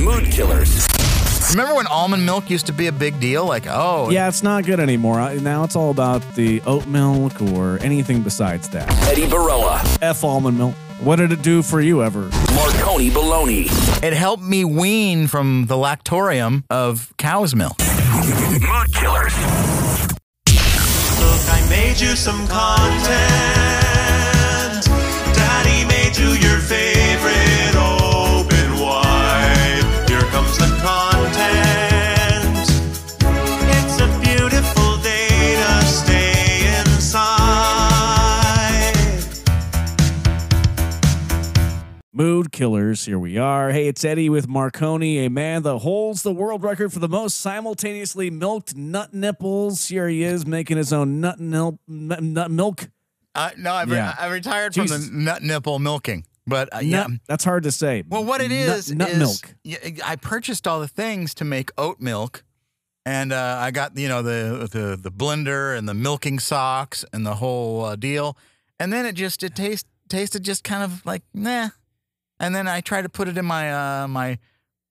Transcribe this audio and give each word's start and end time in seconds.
Mood 0.00 0.24
killers. 0.30 0.86
Remember 1.50 1.74
when 1.74 1.86
almond 1.86 2.24
milk 2.26 2.50
used 2.50 2.66
to 2.66 2.72
be 2.72 2.86
a 2.88 2.92
big 2.92 3.20
deal? 3.20 3.46
Like, 3.46 3.66
oh, 3.68 4.10
Yeah, 4.10 4.28
it's 4.28 4.42
not 4.42 4.64
good 4.64 4.80
anymore. 4.80 5.34
Now 5.36 5.62
it's 5.64 5.76
all 5.76 5.90
about 5.90 6.22
the 6.34 6.60
oat 6.62 6.86
milk 6.86 7.40
or 7.40 7.78
anything 7.80 8.22
besides 8.22 8.68
that. 8.70 8.90
Eddie 9.08 9.26
Baroa. 9.26 9.80
F 10.02 10.24
almond 10.24 10.58
milk. 10.58 10.74
What 11.00 11.16
did 11.16 11.32
it 11.32 11.42
do 11.42 11.62
for 11.62 11.80
you 11.80 12.02
ever? 12.02 12.28
Marconi 12.54 13.10
Baloney. 13.10 14.02
it 14.02 14.12
helped 14.14 14.42
me 14.42 14.64
wean 14.64 15.26
from 15.26 15.66
the 15.66 15.74
lactorium 15.76 16.64
of 16.70 17.12
cow's 17.18 17.54
milk. 17.54 17.78
Mood 17.78 18.92
killers. 18.94 19.34
Look, 21.20 21.42
I 21.50 21.66
made 21.68 22.00
you 22.00 22.16
some 22.16 22.46
content. 22.48 23.14
Daddy 25.34 25.84
made 25.86 26.16
you 26.16 26.30
your 26.48 26.58
favorite 26.60 26.93
Mood 42.16 42.52
killers, 42.52 43.06
here 43.06 43.18
we 43.18 43.38
are. 43.38 43.72
Hey, 43.72 43.88
it's 43.88 44.04
Eddie 44.04 44.28
with 44.28 44.46
Marconi, 44.46 45.26
a 45.26 45.28
man 45.28 45.64
that 45.64 45.78
holds 45.78 46.22
the 46.22 46.32
world 46.32 46.62
record 46.62 46.92
for 46.92 47.00
the 47.00 47.08
most 47.08 47.40
simultaneously 47.40 48.30
milked 48.30 48.76
nut 48.76 49.12
nipples. 49.12 49.88
Here 49.88 50.06
he 50.06 50.22
is 50.22 50.46
making 50.46 50.76
his 50.76 50.92
own 50.92 51.20
nut, 51.20 51.40
nil- 51.40 51.80
nut, 51.88 52.52
milk. 52.52 52.88
Uh, 53.34 53.50
no, 53.58 53.72
I've, 53.72 53.88
Yeah. 53.88 54.14
I 54.16 54.28
retired 54.28 54.74
Jesus. 54.74 55.08
from 55.08 55.16
the 55.18 55.24
nut 55.24 55.42
nipple 55.42 55.80
milking. 55.80 56.24
But 56.46 56.72
uh, 56.72 56.78
yeah. 56.82 57.08
Nut- 57.08 57.20
that's 57.26 57.42
hard 57.42 57.64
to 57.64 57.72
say. 57.72 58.04
Well, 58.08 58.24
what 58.24 58.40
it 58.40 58.52
is 58.52 58.92
Nut- 58.92 59.08
nut 59.08 59.10
is 59.20 59.42
milk. 59.64 59.98
I 60.04 60.14
purchased 60.14 60.68
all 60.68 60.78
the 60.78 60.86
things 60.86 61.34
to 61.34 61.44
make 61.44 61.72
oat 61.76 61.98
milk, 62.00 62.44
and 63.04 63.32
uh, 63.32 63.56
I 63.60 63.72
got 63.72 63.98
you 63.98 64.06
know 64.06 64.22
the, 64.22 64.68
the 64.70 64.96
the 64.96 65.10
blender 65.10 65.76
and 65.76 65.88
the 65.88 65.94
milking 65.94 66.38
socks 66.38 67.04
and 67.12 67.26
the 67.26 67.34
whole 67.34 67.84
uh, 67.84 67.96
deal. 67.96 68.38
And 68.78 68.92
then 68.92 69.04
it 69.04 69.16
just 69.16 69.42
it 69.42 69.56
taste 69.56 69.86
tasted 70.08 70.44
just 70.44 70.62
kind 70.62 70.84
of 70.84 71.04
like 71.04 71.22
nah. 71.34 71.70
And 72.40 72.54
then 72.54 72.66
I 72.68 72.80
tried 72.80 73.02
to 73.02 73.08
put 73.08 73.28
it 73.28 73.38
in 73.38 73.44
my 73.44 73.72
uh, 73.72 74.08
my 74.08 74.38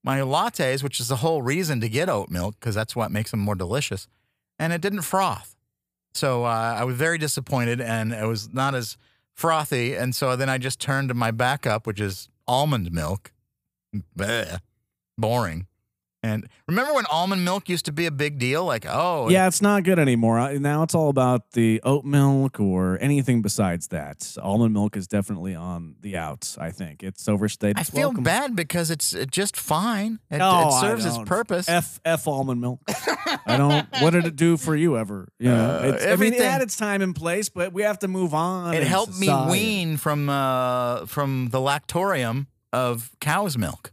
my 0.03 0.19
lattes, 0.19 0.83
which 0.83 0.99
is 0.99 1.08
the 1.08 1.17
whole 1.17 1.41
reason 1.41 1.81
to 1.81 1.89
get 1.89 2.09
oat 2.09 2.30
milk 2.30 2.55
because 2.59 2.75
that's 2.75 2.95
what 2.95 3.11
makes 3.11 3.31
them 3.31 3.39
more 3.39 3.55
delicious. 3.55 4.08
And 4.59 4.72
it 4.72 4.81
didn't 4.81 5.02
froth, 5.02 5.55
so 6.13 6.45
uh, 6.45 6.75
I 6.77 6.83
was 6.83 6.95
very 6.95 7.17
disappointed, 7.17 7.81
and 7.81 8.13
it 8.13 8.25
was 8.25 8.53
not 8.53 8.75
as 8.75 8.97
frothy. 9.33 9.95
And 9.95 10.16
so 10.16 10.35
then 10.35 10.50
I 10.50 10.58
just 10.58 10.80
turned 10.80 11.09
to 11.09 11.16
my 11.16 11.31
backup, 11.31 11.88
which 11.88 12.00
is 12.00 12.30
almond 12.47 12.91
milk. 12.91 13.31
Bleh, 14.17 14.59
boring. 15.17 15.67
And 16.25 16.47
remember 16.69 16.93
when 16.93 17.05
almond 17.11 17.43
milk 17.43 17.67
used 17.67 17.83
to 17.85 17.91
be 17.91 18.05
a 18.05 18.11
big 18.11 18.39
deal? 18.39 18.63
Like, 18.63 18.85
oh, 18.88 19.27
Yeah, 19.29 19.45
it's 19.47 19.61
not 19.61 19.83
good 19.83 19.99
anymore. 19.99 20.39
Uh, 20.39 20.53
Now 20.53 20.81
it's 20.83 20.95
all 20.95 21.09
about 21.09 21.52
the 21.52 21.81
oat 21.83 22.05
milk 22.05 22.61
or 22.61 22.97
anything 23.02 23.41
besides 23.41 23.89
that. 23.89 24.35
Almond 24.41 24.73
milk 24.73 24.95
is 24.95 25.05
definitely 25.05 25.53
on 25.53 25.95
the 25.99 26.16
outs, 26.16 26.57
I 26.57 26.71
think. 26.71 27.03
It's 27.03 27.27
overstated. 27.27 27.77
I 27.77 27.83
feel 27.83 28.07
welcome. 28.09 28.23
bad 28.23 28.55
because 28.55 28.89
it's 28.89 29.13
uh, 29.13 29.25
just 29.29 29.57
fine. 29.57 30.19
It, 30.31 30.38
No, 30.38 30.69
it 30.69 30.79
serves 30.79 31.05
its 31.05 31.17
purpose. 31.25 31.67
F 31.67 31.99
F 32.05 32.25
almond 32.27 32.61
milk. 32.61 32.79
I 33.45 33.57
don't. 33.57 33.85
What 34.01 34.11
did 34.11 34.25
it 34.25 34.38
do 34.38 34.55
for 34.55 34.75
you 34.77 34.97
ever? 34.97 35.27
You 35.39 35.49
know, 35.49 35.55
Uh, 35.75 35.81
it's, 35.83 35.83
I 35.83 35.89
mean, 35.89 35.97
it 35.97 36.07
everything. 36.13 36.41
had 36.49 36.61
its 36.61 36.77
time 36.77 37.01
and 37.01 37.13
place, 37.13 37.49
but 37.49 37.73
we 37.73 37.81
have 37.83 37.99
to 37.99 38.07
move 38.07 38.33
on. 38.33 38.73
it 38.73 38.83
helped 38.83 39.19
me 39.19 39.27
wean 39.49 39.97
from 39.97 40.29
uh, 40.29 41.05
from 41.05 41.49
the 41.49 41.59
lactorium 41.59 42.47
of 42.71 43.11
cow's 43.19 43.57
milk. 43.57 43.91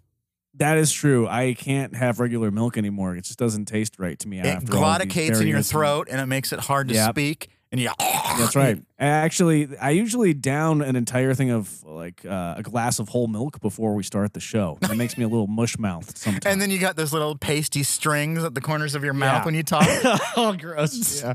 That 0.61 0.77
is 0.79 0.93
true. 0.93 1.27
I 1.27 1.55
can't 1.55 1.97
have 1.97 2.21
regular 2.21 2.51
milk 2.51 2.77
anymore. 2.77 3.17
It 3.17 3.25
just 3.25 3.39
doesn't 3.39 3.65
taste 3.65 3.99
right 3.99 4.19
to 4.21 4.29
me. 4.29 4.39
It 4.41 4.47
after 4.47 4.77
all 4.77 4.99
these 4.99 5.07
gluticates 5.09 5.41
in 5.41 5.49
your 5.49 5.63
throat 5.63 6.09
and 6.11 6.21
it 6.21 6.27
makes 6.27 6.53
it 6.53 6.61
hard 6.61 6.89
to 6.89 6.95
Yep. 6.95 7.11
speak. 7.11 7.49
And 7.73 7.81
you, 7.81 7.89
That's 7.99 8.55
right. 8.57 8.83
Actually, 8.99 9.69
I 9.79 9.91
usually 9.91 10.35
down 10.35 10.83
an 10.83 10.97
entire 10.97 11.35
thing 11.35 11.51
of 11.51 11.83
like 11.85 12.27
uh, 12.27 12.55
a 12.59 12.63
glass 12.63 12.99
of 12.99 13.09
whole 13.09 13.27
milk 13.27 13.61
before 13.61 13.95
we 13.95 14.03
start 14.03 14.33
the 14.35 14.41
show. 14.41 14.77
That 14.83 14.97
makes 14.97 15.17
me 15.17 15.25
a 15.25 15.29
little 15.29 15.47
mush 15.47 15.79
mouthed 15.79 16.19
sometimes. 16.19 16.45
And 16.47 16.61
then 16.61 16.71
you 16.71 16.79
got 16.79 16.97
those 16.97 17.13
little 17.13 17.37
pasty 17.37 17.83
strings 17.83 18.43
at 18.45 18.55
the 18.55 18.61
corners 18.61 18.95
of 18.95 19.03
your 19.03 19.15
mouth 19.15 19.41
Yeah. 19.41 19.45
when 19.47 19.55
you 19.55 19.63
talk. 19.63 19.87
oh, 20.37 20.55
gross. 20.59 21.23
Yeah. 21.23 21.35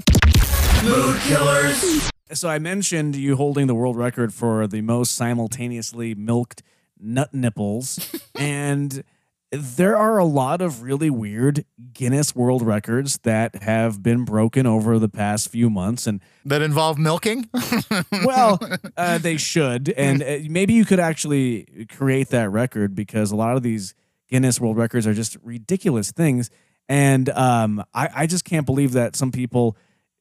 Mood 0.83 1.19
killers. 1.21 2.09
So 2.33 2.49
I 2.49 2.59
mentioned 2.59 3.15
you 3.15 3.35
holding 3.37 3.67
the 3.67 3.75
world 3.75 3.95
record 3.97 4.33
for 4.33 4.67
the 4.67 4.81
most 4.81 5.15
simultaneously 5.15 6.13
milked 6.15 6.61
nut 6.99 7.33
nipples, 7.33 8.13
and 8.35 9.03
there 9.51 9.95
are 9.95 10.17
a 10.17 10.25
lot 10.25 10.61
of 10.61 10.81
really 10.81 11.09
weird 11.09 11.65
Guinness 11.93 12.35
World 12.35 12.61
Records 12.61 13.19
that 13.19 13.63
have 13.63 14.01
been 14.01 14.25
broken 14.25 14.65
over 14.65 14.99
the 14.99 15.09
past 15.09 15.49
few 15.49 15.69
months, 15.69 16.07
and 16.07 16.21
that 16.45 16.61
involve 16.61 16.97
milking. 16.97 17.49
well, 18.25 18.59
uh, 18.97 19.17
they 19.17 19.37
should, 19.37 19.89
and 19.89 20.21
uh, 20.21 20.37
maybe 20.49 20.73
you 20.73 20.85
could 20.85 20.99
actually 20.99 21.87
create 21.95 22.29
that 22.29 22.49
record 22.49 22.95
because 22.95 23.31
a 23.31 23.35
lot 23.35 23.55
of 23.55 23.63
these 23.63 23.93
Guinness 24.29 24.59
World 24.59 24.77
Records 24.77 25.05
are 25.05 25.13
just 25.13 25.37
ridiculous 25.43 26.11
things, 26.11 26.49
and 26.89 27.29
um, 27.29 27.83
I, 27.93 28.09
I 28.15 28.27
just 28.27 28.45
can't 28.45 28.65
believe 28.65 28.93
that 28.93 29.15
some 29.15 29.31
people 29.31 29.77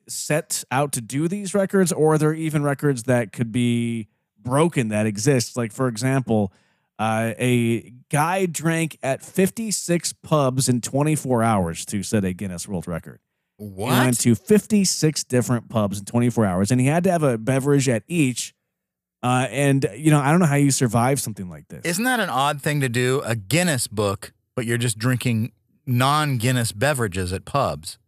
set 0.07 0.65
out 0.71 0.93
to 0.93 1.01
do 1.01 1.29
these 1.29 1.55
records, 1.55 1.93
or 1.93 2.19
they're 2.19 2.35
even 2.35 2.63
records 2.63 3.05
that 3.05 3.33
could 3.33 3.53
be 3.53 4.09
broken 4.39 4.89
that 4.89 5.07
exist. 5.07 5.57
Like 5.57 5.73
for 5.73 5.89
example, 5.89 6.53
uh, 6.99 7.33
a 7.39 7.93
guy 8.11 8.47
drank 8.47 8.99
at 9.03 9.23
56 9.23 10.13
pubs 10.23 10.69
in 10.69 10.81
24 10.81 11.43
hours 11.43 11.85
to 11.87 12.03
set 12.03 12.25
a 12.25 12.33
Guinness 12.33 12.69
World 12.69 12.87
Record. 12.87 13.21
He 13.59 13.67
went 13.67 14.19
to 14.21 14.35
56 14.35 15.25
different 15.25 15.69
pubs 15.69 15.99
in 15.99 16.05
24 16.05 16.45
hours, 16.45 16.71
and 16.71 16.81
he 16.81 16.87
had 16.89 17.05
to 17.05 17.11
have 17.11 17.23
a 17.23 17.39
beverage 17.39 17.89
at 17.89 18.03
each. 18.09 18.55
Uh, 19.23 19.47
and 19.51 19.87
you 19.97 20.11
know, 20.11 20.21
I 20.21 20.31
don't 20.31 20.41
know 20.41 20.47
how 20.47 20.57
you 20.57 20.71
survive 20.71 21.21
something 21.21 21.49
like 21.49 21.69
this. 21.69 21.81
Isn't 21.85 22.05
that 22.05 22.21
an 22.21 22.29
odd 22.29 22.61
thing 22.61 22.81
to 22.81 22.89
do? 22.89 23.23
A 23.25 23.35
Guinness 23.35 23.87
book, 23.87 24.33
but 24.55 24.67
you're 24.67 24.77
just 24.79 24.99
drinking 24.99 25.53
non-Guinness 25.87 26.73
beverages 26.73 27.33
at 27.33 27.45
pubs. 27.45 27.99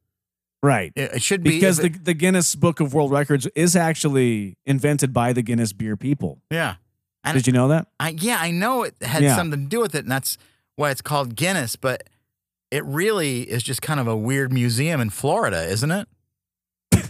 right? 0.63 0.93
It, 0.97 1.15
it 1.15 1.23
should 1.23 1.43
be 1.43 1.51
Because 1.51 1.79
the, 1.79 1.87
it- 1.87 2.05
the 2.05 2.15
Guinness 2.15 2.55
Book 2.55 2.81
of 2.81 2.93
World 2.93 3.13
Records 3.13 3.47
is 3.55 3.77
actually 3.77 4.57
invented 4.67 5.13
by 5.13 5.33
the 5.33 5.43
Guinness 5.43 5.73
beer 5.73 5.97
people. 5.97 6.41
yeah. 6.51 6.75
And 7.27 7.37
Did 7.37 7.47
you 7.47 7.53
know 7.53 7.69
that? 7.69 7.89
I, 8.01 8.11
yeah, 8.11 8.39
I 8.41 8.51
know 8.51 8.85
it 8.85 8.95
had 9.03 9.23
Yeah. 9.23 9.37
something 9.37 9.65
to 9.65 9.69
do 9.69 9.81
with 9.81 9.95
it, 9.95 10.05
and 10.05 10.11
that's 10.13 10.39
why 10.77 10.91
it's 10.91 11.03
called 11.03 11.35
Guinness. 11.37 11.77
But 11.77 12.05
it 12.71 12.85
really 12.85 13.43
is 13.43 13.63
just 13.63 13.83
kind 13.83 13.99
of 14.01 14.07
a 14.07 14.17
weird 14.17 14.53
museum 14.53 15.01
in 15.01 15.11
Florida, 15.11 15.65
isn't 15.69 15.91
it? 15.91 16.09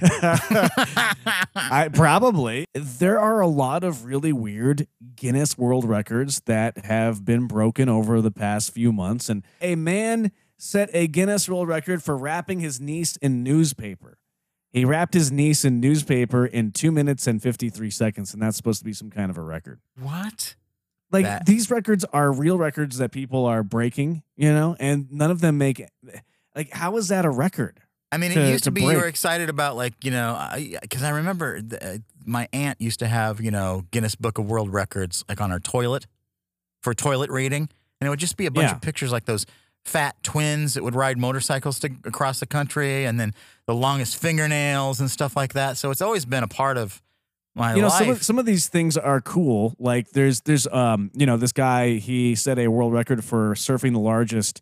I 1.54 1.88
probably 1.92 2.66
there 2.74 3.18
are 3.18 3.40
a 3.40 3.46
lot 3.46 3.84
of 3.84 4.04
really 4.04 4.32
weird 4.32 4.86
Guinness 5.14 5.56
World 5.56 5.84
Records 5.84 6.42
that 6.46 6.84
have 6.86 7.24
been 7.24 7.46
broken 7.46 7.88
over 7.88 8.20
the 8.20 8.30
past 8.30 8.72
few 8.72 8.92
months 8.92 9.28
and 9.28 9.42
a 9.60 9.74
man 9.74 10.32
set 10.58 10.90
a 10.92 11.06
Guinness 11.06 11.48
World 11.48 11.68
Record 11.68 12.02
for 12.02 12.16
wrapping 12.16 12.60
his 12.60 12.80
niece 12.80 13.16
in 13.18 13.42
newspaper. 13.42 14.18
He 14.76 14.84
wrapped 14.84 15.14
his 15.14 15.32
niece 15.32 15.64
in 15.64 15.80
newspaper 15.80 16.44
in 16.44 16.70
2 16.70 16.92
minutes 16.92 17.26
and 17.26 17.42
53 17.42 17.88
seconds 17.90 18.34
and 18.34 18.42
that's 18.42 18.58
supposed 18.58 18.78
to 18.80 18.84
be 18.84 18.92
some 18.92 19.10
kind 19.10 19.30
of 19.30 19.38
a 19.38 19.42
record. 19.42 19.80
what? 19.98 20.54
Like 21.10 21.24
That- 21.24 21.46
these 21.46 21.70
records 21.70 22.04
are 22.12 22.30
real 22.30 22.58
records 22.58 22.98
that 22.98 23.10
people 23.10 23.46
are 23.46 23.62
breaking, 23.62 24.22
you 24.36 24.52
know, 24.52 24.76
and 24.78 25.10
none 25.10 25.30
of 25.30 25.40
them 25.40 25.56
make 25.56 25.82
like 26.54 26.70
how 26.72 26.96
is 26.98 27.08
that 27.08 27.24
a 27.24 27.30
record? 27.30 27.80
I 28.12 28.18
mean, 28.18 28.32
it 28.32 28.50
used 28.50 28.64
to, 28.64 28.68
to 28.70 28.70
be 28.72 28.82
you 28.82 28.88
were 28.98 29.06
excited 29.06 29.48
about 29.48 29.76
like 29.76 29.94
you 30.04 30.10
know 30.10 30.38
because 30.82 31.02
I, 31.02 31.10
remember 31.10 31.60
th- 31.62 31.82
uh, 31.82 31.98
my 32.26 32.48
aunt 32.52 32.78
used 32.80 32.98
to 32.98 33.06
have 33.06 33.40
you 33.40 33.50
know 33.50 33.84
Guinness 33.92 34.14
Book 34.14 34.36
of 34.38 34.44
World 34.46 34.72
Records 34.74 35.24
like 35.28 35.40
on 35.40 35.50
her 35.50 35.58
toilet 35.60 36.06
for 36.82 36.92
toilet 36.92 37.30
reading, 37.30 37.68
and 38.00 38.06
it 38.06 38.10
would 38.10 38.18
just 38.20 38.36
be 38.36 38.44
a 38.46 38.50
bunch 38.50 38.68
Yeah. 38.68 38.74
of 38.76 38.80
pictures 38.82 39.10
like 39.12 39.24
those 39.24 39.46
fat 39.86 40.20
twins 40.22 40.74
that 40.74 40.82
would 40.82 40.94
ride 40.94 41.16
motorcycles 41.16 41.78
to, 41.78 41.90
across 42.04 42.40
the 42.40 42.46
country, 42.46 43.04
and 43.04 43.18
then 43.20 43.32
the 43.66 43.74
longest 43.74 44.16
fingernails 44.20 45.00
and 45.00 45.10
stuff 45.10 45.36
like 45.36 45.52
that. 45.52 45.76
So 45.76 45.90
it's 45.90 46.02
always 46.02 46.24
been 46.24 46.42
a 46.42 46.48
part 46.48 46.76
of 46.76 47.00
my 47.54 47.74
you 47.74 47.82
know 47.82 47.88
life. 47.88 47.98
some 47.98 48.10
of, 48.10 48.22
some 48.22 48.38
of 48.38 48.46
these 48.46 48.68
things 48.68 48.96
are 48.96 49.20
cool. 49.20 49.74
Like 49.78 50.10
there's 50.10 50.40
there's 50.42 50.66
um 50.66 51.10
you 51.14 51.24
know 51.24 51.36
this 51.36 51.52
guy 51.52 51.94
he 51.94 52.34
set 52.34 52.58
a 52.58 52.68
world 52.68 52.92
record 52.92 53.24
for 53.24 53.54
surfing 53.54 53.92
the 53.92 54.00
largest 54.00 54.60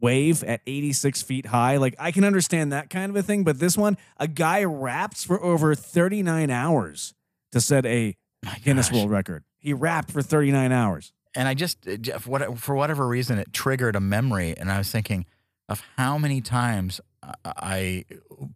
wave 0.00 0.44
at 0.44 0.60
86 0.66 1.22
feet 1.22 1.46
high. 1.46 1.76
Like 1.76 1.94
i 1.98 2.10
can 2.12 2.24
understand 2.24 2.72
that 2.72 2.90
kind 2.90 3.10
of 3.10 3.16
a 3.16 3.22
thing 3.22 3.44
but 3.44 3.58
this 3.58 3.76
one 3.76 3.96
a 4.18 4.28
guy 4.28 4.62
raps 4.64 5.24
for 5.24 5.42
over 5.42 5.74
39 5.74 6.50
hours 6.50 7.14
to 7.52 7.60
set 7.60 7.84
a 7.86 8.16
My 8.44 8.58
guinness 8.62 8.92
world 8.92 9.10
record. 9.10 9.44
He 9.58 9.72
rapped 9.72 10.10
for 10.10 10.22
39 10.22 10.70
hours 10.70 11.12
and 11.36 11.46
I 11.46 11.54
just 11.54 11.86
uh, 11.86 12.54
for 12.56 12.74
whatever 12.74 13.06
reason 13.06 13.38
it 13.38 13.52
triggered 13.52 13.94
a 13.96 14.00
memory, 14.00 14.54
and 14.56 14.70
I 14.72 14.78
was 14.78 14.90
thinking 14.90 15.26
of 15.68 15.82
how 15.96 16.16
many 16.18 16.40
times 16.40 17.00
I- 17.44 18.04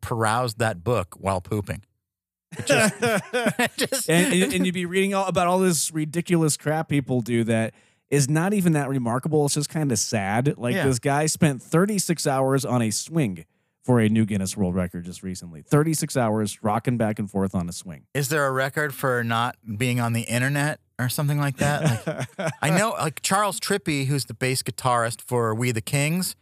perused 0.00 0.59
that 0.59 0.82
book 0.85 1.15
while 1.19 1.41
pooping. 1.41 1.82
Just, 2.65 2.94
just- 3.77 4.09
and, 4.11 4.32
and, 4.32 4.53
and 4.55 4.67
you'd 4.67 4.75
be 4.75 4.87
reading 4.87 5.15
all 5.15 5.27
about 5.27 5.47
all 5.47 5.59
this 5.59 5.93
ridiculous 5.93 6.56
crap 6.56 6.88
people 6.88 7.21
do 7.21 7.44
that 7.44 7.75
is 8.11 8.29
not 8.29 8.53
even 8.53 8.73
that 8.73 8.88
remarkable. 8.88 9.44
It's 9.47 9.55
just 9.55 9.69
kind 9.69 9.93
of 9.93 9.99
sad. 9.99 10.56
Like 10.59 10.75
Yeah. 10.75 10.85
this 10.87 10.99
guy 10.99 11.26
spent 11.26 11.62
36 11.62 12.26
hours 12.26 12.65
on 12.65 12.83
a 12.83 12.91
swing 12.91 13.44
for 13.85 14.00
a 14.00 14.09
new 14.09 14.26
Guinness 14.26 14.56
World 14.56 14.75
Record 14.75 15.05
just 15.05 15.23
recently. 15.23 15.62
36 15.62 16.17
hours 16.17 16.62
rocking 16.62 16.97
back 16.97 17.19
and 17.19 17.31
forth 17.31 17.55
on 17.55 17.69
a 17.69 17.73
swing. 17.73 18.06
Is 18.15 18.29
there 18.29 18.47
a 18.47 18.53
record 18.53 18.94
for 18.94 19.23
not 19.25 19.56
being 19.79 20.00
on 20.00 20.12
the 20.12 20.23
internet 20.23 20.81
or 21.00 21.08
something 21.08 21.38
like 21.38 21.56
that? 21.58 22.29
Like, 22.38 22.52
I 22.62 22.70
know, 22.70 22.91
like 22.91 23.23
Charles 23.23 23.58
Trippy, 23.58 24.06
who's 24.06 24.26
the 24.26 24.35
bass 24.35 24.62
guitarist 24.62 25.20
for 25.23 25.55
We 25.55 25.73
the 25.73 25.81
Kings, 25.81 26.37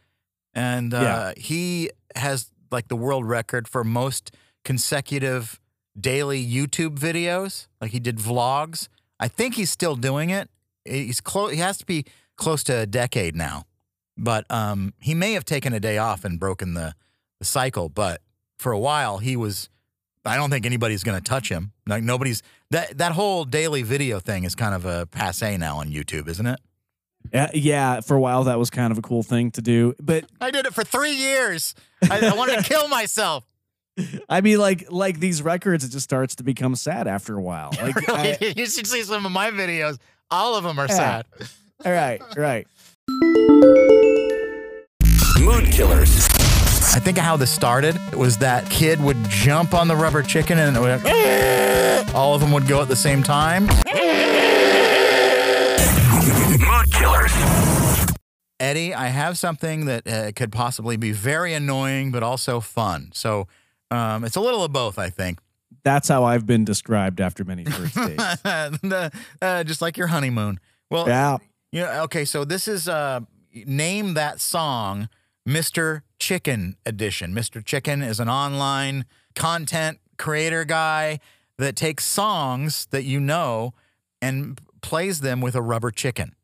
and 0.53 0.93
uh, 0.93 1.01
Yeah. 1.01 1.33
he 1.41 1.89
has 2.15 2.51
like 2.71 2.87
the 2.87 2.95
world 2.95 3.25
record 3.25 3.67
for 3.67 3.83
most 3.83 4.31
consecutive 4.83 5.59
daily 5.99 6.45
YouTube 6.45 6.97
videos. 6.97 7.67
Like 7.81 7.91
he 7.91 7.99
did 7.99 8.17
vlogs. 8.17 8.87
I 9.19 9.27
think 9.27 9.55
he's 9.55 9.69
still 9.71 9.95
doing 9.95 10.29
it. 10.29 10.49
He's 10.85 11.19
close. 11.21 11.51
He 11.51 11.57
has 11.59 11.77
to 11.79 11.85
be 11.85 12.05
close 12.37 12.63
to 12.63 12.79
a 12.79 12.85
decade 12.85 13.35
now, 13.35 13.65
but 14.17 14.49
um, 14.49 14.93
he 14.99 15.13
may 15.13 15.33
have 15.33 15.43
taken 15.45 15.73
a 15.73 15.79
day 15.79 15.97
off 15.97 16.23
and 16.23 16.39
broken 16.39 16.73
the, 16.73 16.93
the 17.39 17.45
cycle. 17.45 17.89
But 17.89 18.21
for 18.57 18.71
a 18.71 18.79
while, 18.79 19.17
he 19.17 19.35
was. 19.35 19.69
I 20.25 20.35
don't 20.37 20.49
think 20.49 20.65
anybody's 20.65 21.03
going 21.03 21.17
to 21.17 21.23
touch 21.23 21.49
him. 21.49 21.71
Like 21.87 22.03
nobody's 22.03 22.41
that 22.71 22.97
that 22.97 23.11
whole 23.13 23.45
daily 23.45 23.81
video 23.83 24.19
thing 24.19 24.43
is 24.43 24.55
kind 24.55 24.75
of 24.75 24.85
a 24.85 25.05
passe 25.07 25.57
now 25.57 25.77
on 25.77 25.89
YouTube, 25.89 26.27
isn't 26.27 26.45
it? 26.45 26.59
Yeah, 27.33 27.49
yeah, 27.53 27.99
for 27.99 28.15
a 28.15 28.19
while 28.19 28.45
that 28.45 28.57
was 28.57 28.69
kind 28.69 28.91
of 28.91 28.97
a 28.97 29.01
cool 29.01 29.23
thing 29.23 29.51
to 29.51 29.61
do. 29.61 29.93
But 30.01 30.25
I 30.41 30.51
did 30.51 30.65
it 30.65 30.73
for 30.73 30.83
three 30.83 31.11
years. 31.15 31.75
I, 32.09 32.27
I 32.27 32.33
wanted 32.35 32.57
to 32.57 32.63
kill 32.69 32.87
myself. 32.87 33.45
I 34.29 34.39
mean, 34.41 34.57
like 34.59 34.85
like 34.89 35.19
these 35.19 35.41
records, 35.41 35.83
it 35.83 35.89
just 35.89 36.05
starts 36.05 36.35
to 36.35 36.43
become 36.43 36.75
sad 36.75 37.07
after 37.07 37.35
a 37.37 37.41
while. 37.41 37.71
Like, 37.81 38.07
I- 38.09 38.37
you 38.55 38.65
should 38.67 38.87
see 38.87 39.01
some 39.03 39.25
of 39.25 39.31
my 39.31 39.51
videos. 39.51 39.97
All 40.31 40.55
of 40.55 40.63
them 40.63 40.79
are 40.79 40.87
Yeah. 40.87 40.95
sad. 40.95 41.25
all 41.85 41.91
right, 41.91 42.21
right. 42.37 42.67
Mood 45.41 45.71
killers. 45.71 46.28
I 46.91 46.99
think 46.99 47.17
how 47.19 47.37
this 47.37 47.51
started 47.51 47.95
was 48.15 48.37
that 48.39 48.67
kid 48.69 48.99
would 48.99 49.17
jump 49.29 49.73
on 49.75 49.87
the 49.87 49.95
rubber 49.95 50.23
chicken 50.23 50.57
and 50.57 50.75
it 50.75 50.79
would, 50.79 52.09
all 52.15 52.33
of 52.33 52.41
them 52.41 52.51
would 52.51 52.67
go 52.67 52.81
at 52.81 52.87
the 52.87 52.95
same 52.95 53.21
time. 53.21 53.67
Mood 56.59 56.91
killers. 56.91 57.31
Eddie, 58.59 58.93
I 58.93 59.07
have 59.07 59.37
something 59.37 59.85
that 59.85 60.07
uh, 60.07 60.31
could 60.35 60.51
possibly 60.51 60.97
be 60.97 61.11
very 61.11 61.53
annoying 61.53 62.11
but 62.11 62.23
also 62.23 62.59
fun. 62.59 63.11
So 63.13 63.47
um, 63.91 64.23
it's 64.25 64.35
a 64.35 64.41
little 64.41 64.63
of 64.63 64.71
both, 64.73 64.97
I 64.97 65.09
think. 65.09 65.39
That's 65.83 66.07
how 66.09 66.23
I've 66.23 66.45
been 66.45 66.65
described 66.65 67.21
after 67.21 67.43
many 67.45 67.65
first 67.65 67.95
dates. 67.95 68.23
The- 68.43 69.11
uh, 69.41 69.63
just 69.63 69.81
like 69.81 69.95
your 69.97 70.07
honeymoon. 70.07 70.59
Well, 70.89 71.07
yeah. 71.07 71.37
You 71.71 71.81
know, 71.81 72.03
okay, 72.05 72.25
so 72.25 72.43
this 72.45 72.67
is 72.67 72.89
uh 72.89 73.21
name 73.53 74.15
that 74.15 74.39
song 74.41 75.07
Mr. 75.47 76.01
Chicken 76.29 76.75
edition. 76.85 77.33
Mr. 77.33 77.65
Chicken 77.65 78.03
is 78.03 78.19
an 78.19 78.29
online 78.29 79.05
content 79.33 79.97
creator 80.19 80.63
guy 80.63 81.19
that 81.57 81.75
takes 81.75 82.05
songs 82.05 82.85
that 82.91 83.03
you 83.03 83.19
know 83.19 83.73
and 84.21 84.61
plays 84.81 85.21
them 85.21 85.41
with 85.41 85.55
a 85.55 85.61
rubber 85.63 85.89
chicken. 85.89 86.35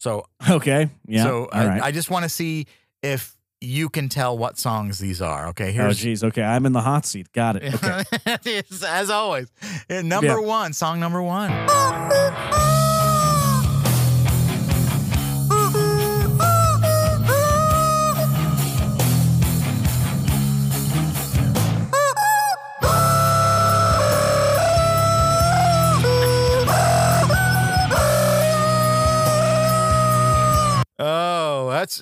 So, 0.00 0.24
Okay. 0.50 0.90
Yeah. 1.06 1.22
so 1.22 1.44
all 1.44 1.48
I, 1.52 1.66
right. 1.68 1.82
I 1.84 1.92
just 1.92 2.10
want 2.10 2.24
to 2.24 2.28
see 2.28 2.66
if 3.00 3.36
you 3.60 3.88
can 3.88 4.08
tell 4.08 4.36
what 4.36 4.58
songs 4.58 4.98
these 4.98 5.22
are. 5.22 5.46
Okay, 5.50 5.68
oh, 5.68 5.72
here's 5.84 5.98
geez. 5.98 6.24
Okay. 6.24 6.42
I'm 6.42 6.66
in 6.66 6.72
the 6.72 6.80
hot 6.80 7.06
seat. 7.06 7.30
Got 7.30 7.62
it. 7.62 7.74
Okay. 8.26 8.62
as 8.88 9.08
always. 9.08 9.46
Uh, 9.88 10.02
Number 10.02 10.26
Yeah. 10.26 10.38
one, 10.40 10.72
song 10.72 10.98
number 10.98 11.22
one. 11.22 11.52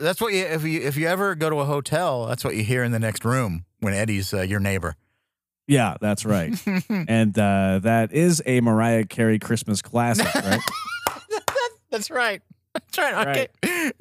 that's 0.01 0.21
what 0.21 0.33
you 0.33 0.45
if 0.45 0.65
you 0.65 0.81
if 0.81 0.97
you 0.97 1.07
ever 1.07 1.35
go 1.35 1.51
to 1.51 1.57
a 1.61 1.65
hotel, 1.65 2.27
that's 2.27 2.45
what 2.45 2.57
you 2.57 2.65
hear 2.65 2.83
in 2.83 2.93
the 2.93 2.99
next 2.99 3.25
room 3.25 3.65
when 3.81 3.95
Eddie's 3.95 4.33
uh, 4.35 4.43
your 4.43 4.61
neighbor. 4.61 4.97
Yeah, 5.67 5.97
that's 6.01 6.25
right. 6.25 6.53
and 6.89 7.39
uh, 7.39 7.79
that 7.83 8.13
is 8.13 8.43
a 8.47 8.61
Mariah 8.61 9.05
Carey 9.05 9.39
Christmas 9.39 9.83
classic, 9.83 10.33
right? 10.35 10.61
That's 11.91 12.11
right. 12.11 12.43
That's 12.73 12.99
right. 12.99 13.29
Okay. 13.29 13.49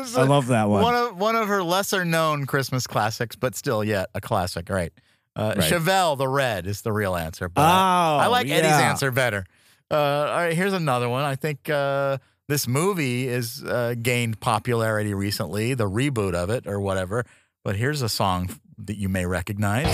Is 0.00 0.16
I 0.16 0.24
love 0.24 0.48
that 0.48 0.68
one. 0.68 0.82
one 0.82 0.94
of 0.94 1.16
one 1.18 1.36
of 1.36 1.48
her 1.48 1.62
lesser 1.62 2.04
known 2.04 2.46
Christmas 2.46 2.86
classics, 2.86 3.36
but 3.36 3.54
still 3.54 3.84
yet 3.84 4.10
a 4.14 4.20
classic. 4.20 4.68
Right. 4.68 4.92
Uh, 5.36 5.54
Right. 5.56 5.72
Chevelle 5.72 6.18
the 6.18 6.26
Red 6.26 6.66
is 6.66 6.82
the 6.82 6.92
real 6.92 7.14
answer. 7.14 7.48
But 7.48 7.62
oh, 7.62 7.64
I 7.64 8.26
like 8.26 8.48
Eddie's 8.48 8.72
answer 8.72 9.12
better. 9.12 9.44
Uh, 9.90 9.94
all 9.96 10.36
right, 10.36 10.52
here's 10.54 10.72
another 10.72 11.08
one. 11.08 11.24
I 11.24 11.36
think 11.36 11.70
uh, 11.70 12.18
this 12.48 12.66
movie 12.66 13.28
is 13.28 13.62
uh, 13.62 13.94
gained 14.00 14.40
popularity 14.40 15.12
recently, 15.12 15.74
the 15.74 15.88
reboot 15.88 16.34
of 16.34 16.48
it 16.48 16.66
or 16.66 16.80
whatever. 16.80 17.26
But 17.62 17.76
here's 17.76 18.00
a 18.00 18.08
song 18.08 18.48
that 18.78 18.96
you 18.96 19.10
may 19.10 19.26
recognize. 19.26 19.86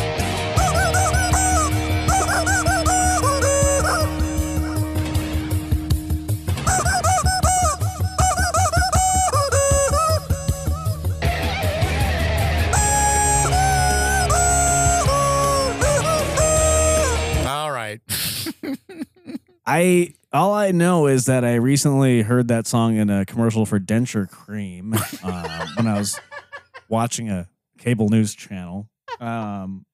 All 17.46 17.72
right. 17.72 18.00
I 19.66 20.14
all 20.34 20.52
I 20.52 20.72
know 20.72 21.06
is 21.06 21.26
that 21.26 21.44
I 21.44 21.54
recently 21.54 22.22
heard 22.22 22.48
that 22.48 22.66
song 22.66 22.96
in 22.96 23.08
a 23.08 23.24
commercial 23.24 23.64
for 23.64 23.78
Denture 23.78 24.28
Cream 24.28 24.94
uh, 25.22 25.66
when 25.76 25.86
I 25.86 25.96
was 25.96 26.20
watching 26.88 27.30
a 27.30 27.48
cable 27.78 28.08
news 28.08 28.34
channel, 28.34 28.88
um, 29.20 29.86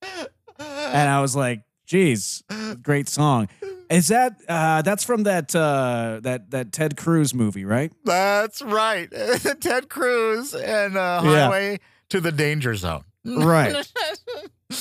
and 0.58 1.10
I 1.10 1.20
was 1.20 1.36
like, 1.36 1.62
"Geez, 1.86 2.42
great 2.82 3.08
song." 3.08 3.48
Is 3.90 4.08
that 4.08 4.36
uh, 4.48 4.82
that's 4.82 5.04
from 5.04 5.24
that 5.24 5.54
uh, 5.54 6.20
that 6.22 6.50
that 6.52 6.72
Ted 6.72 6.96
Cruz 6.96 7.34
movie, 7.34 7.64
right? 7.64 7.92
That's 8.04 8.62
right. 8.62 9.08
Ted 9.60 9.90
Cruz 9.90 10.54
and 10.54 10.96
uh, 10.96 11.20
Yeah. 11.22 11.30
Highway 11.44 11.80
to 12.08 12.20
the 12.20 12.32
Danger 12.32 12.74
Zone. 12.74 13.04
Right. 13.24 13.74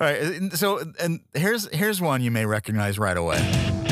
All 0.00 0.06
right. 0.06 0.52
So, 0.52 0.82
and 1.00 1.20
here's 1.32 1.72
here's 1.74 2.00
one 2.00 2.20
you 2.20 2.30
may 2.30 2.44
recognize 2.44 2.98
right 2.98 3.16
away. 3.16 3.87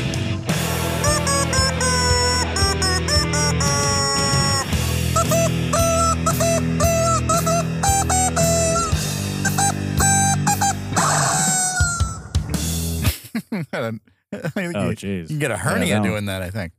Oh, 14.33 14.39
you, 14.59 14.71
jeez. 14.95 15.21
you 15.23 15.27
can 15.27 15.39
get 15.39 15.51
a 15.51 15.57
hernia 15.57 15.95
one. 15.95 16.03
doing 16.03 16.25
that, 16.25 16.41
I 16.41 16.49
think. 16.49 16.73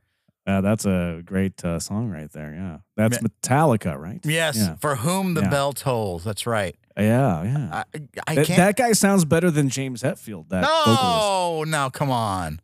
Uh, 0.47 0.61
that's 0.63 0.85
a 0.87 1.23
great 1.25 1.63
uh, 1.65 1.79
song 1.79 2.09
right 2.09 2.31
there. 2.33 2.53
Yeah, 2.55 2.79
that's 2.97 3.19
Metallica, 3.19 3.99
right? 3.99 4.21
Yes. 4.25 4.57
Yeah. 4.57 4.77
For 4.77 4.97
whom 4.97 5.35
the 5.35 5.43
Yeah. 5.43 5.51
bell 5.51 5.73
tolls. 5.73 6.25
That's 6.25 6.47
right. 6.47 6.75
Yeah, 6.97 7.43
yeah. 7.45 7.69
I, 7.73 7.85
I 8.27 8.35
That- 8.35 8.47
can't. 8.47 8.57
that 8.57 8.77
guy 8.77 8.93
sounds 8.93 9.25
better 9.25 9.51
than 9.51 9.69
James 9.69 10.03
Hetfield. 10.03 10.49
That 10.49 10.65
vocalist. 10.65 11.03
no, 11.03 11.65
no, 11.65 11.91
come 11.91 12.11
on. 12.11 12.61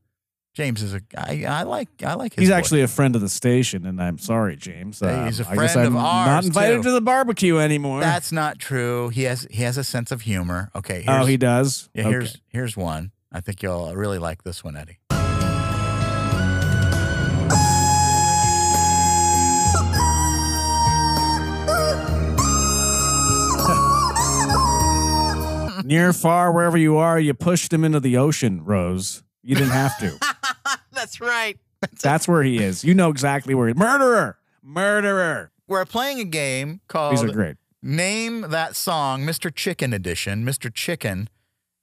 James 0.54 0.82
is 0.82 0.94
a 0.94 1.00
guy. 1.00 1.44
I 1.48 1.64
like. 1.64 1.88
I 2.04 2.14
like 2.14 2.34
his. 2.34 2.42
He's 2.42 2.48
voice. 2.50 2.56
actually 2.58 2.82
a 2.82 2.88
friend 2.88 3.14
of 3.16 3.20
the 3.22 3.28
station, 3.28 3.84
and 3.86 4.00
I'm 4.00 4.18
sorry, 4.18 4.54
James. 4.56 5.00
Hey, 5.00 5.24
he's 5.26 5.40
a 5.40 5.44
Um, 5.46 5.52
I 5.58 5.62
guess 5.62 5.72
friend 5.72 5.86
I'm 5.88 5.96
of 5.96 6.02
ours, 6.04 6.26
not 6.26 6.44
invited 6.44 6.76
too. 6.76 6.82
to 6.84 6.90
the 6.92 7.00
barbecue 7.00 7.58
anymore. 7.58 8.00
That's 8.00 8.30
not 8.32 8.58
true. 8.60 9.08
He 9.08 9.24
has 9.24 9.46
he 9.50 9.62
has 9.64 9.76
a 9.76 9.84
sense 9.84 10.12
of 10.12 10.20
humor. 10.22 10.70
Okay. 10.76 11.02
Here's, 11.02 11.22
oh, 11.22 11.24
he 11.26 11.36
does. 11.36 11.88
Yeah, 11.92 12.02
Okay. 12.02 12.10
here's 12.10 12.40
here's 12.48 12.76
one. 12.76 13.10
I 13.34 13.40
think 13.40 13.64
you'll 13.64 13.86
uh, 13.86 13.94
really 13.94 14.18
like 14.18 14.44
this 14.44 14.62
one, 14.62 14.76
Eddie. 14.76 14.98
near, 25.84 26.12
far, 26.12 26.52
wherever 26.52 26.78
you 26.78 26.96
are. 26.96 27.18
You 27.18 27.34
pushed 27.34 27.72
him 27.72 27.82
into 27.82 27.98
the 27.98 28.16
ocean, 28.16 28.64
Rose. 28.64 29.24
You 29.42 29.56
didn't 29.56 29.72
have 29.72 29.98
to. 29.98 30.16
That's 30.92 31.20
right. 31.20 31.58
That's 32.00 32.28
where 32.28 32.44
he 32.44 32.58
is. 32.58 32.84
You 32.84 32.94
know 32.94 33.10
exactly 33.10 33.52
where. 33.52 33.66
He, 33.66 33.74
murderer, 33.74 34.38
murderer. 34.62 35.50
We're 35.66 35.84
playing 35.84 36.20
a 36.20 36.24
game 36.24 36.82
called 36.86 37.14
These 37.14 37.24
are 37.24 37.26
called 37.26 37.32
great. 37.32 37.56
Name 37.82 38.42
That 38.42 38.76
Song, 38.76 39.24
Mr. 39.24 39.52
Chicken 39.52 39.92
Edition. 39.92 40.44
Mr. 40.44 40.72
Chicken 40.72 41.28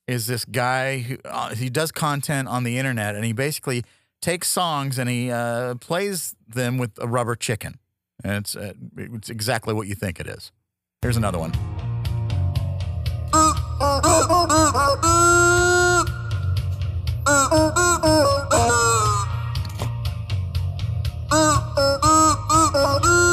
is 0.06 0.26
this 0.26 0.44
guy 0.44 0.98
who 1.00 1.18
uh, 1.24 1.54
he 1.54 1.70
does 1.70 1.92
content 1.92 2.48
on 2.48 2.64
the 2.64 2.78
internet, 2.78 3.14
and 3.14 3.24
he 3.24 3.32
basically 3.32 3.84
takes 4.20 4.48
songs 4.48 4.98
and 4.98 5.08
he 5.08 5.30
uh, 5.30 5.74
plays 5.76 6.34
them 6.48 6.78
with 6.78 6.92
a 6.98 7.06
rubber 7.06 7.36
chicken, 7.36 7.78
and 8.24 8.32
it's 8.34 8.56
uh, 8.56 8.72
it's 8.96 9.30
exactly 9.30 9.74
what 9.74 9.86
you 9.86 9.94
think 9.94 10.20
it 10.20 10.26
is. 10.26 10.52
Here's 11.00 11.16
another 11.16 11.38
one. 11.38 11.52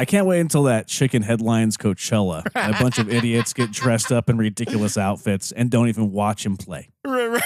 I 0.00 0.04
can't 0.04 0.26
wait 0.26 0.40
until 0.40 0.62
that 0.64 0.86
chicken 0.86 1.22
headlines 1.22 1.76
Coachella. 1.76 2.46
A 2.54 2.72
bunch 2.82 2.98
of 2.98 3.12
idiots 3.12 3.52
get 3.52 3.72
dressed 3.72 4.12
up 4.12 4.30
in 4.30 4.38
ridiculous 4.38 4.96
outfits 4.96 5.50
and 5.52 5.70
don't 5.70 5.88
even 5.88 6.12
watch 6.12 6.46
him 6.46 6.56
play. 6.56 6.90
right. 7.04 7.40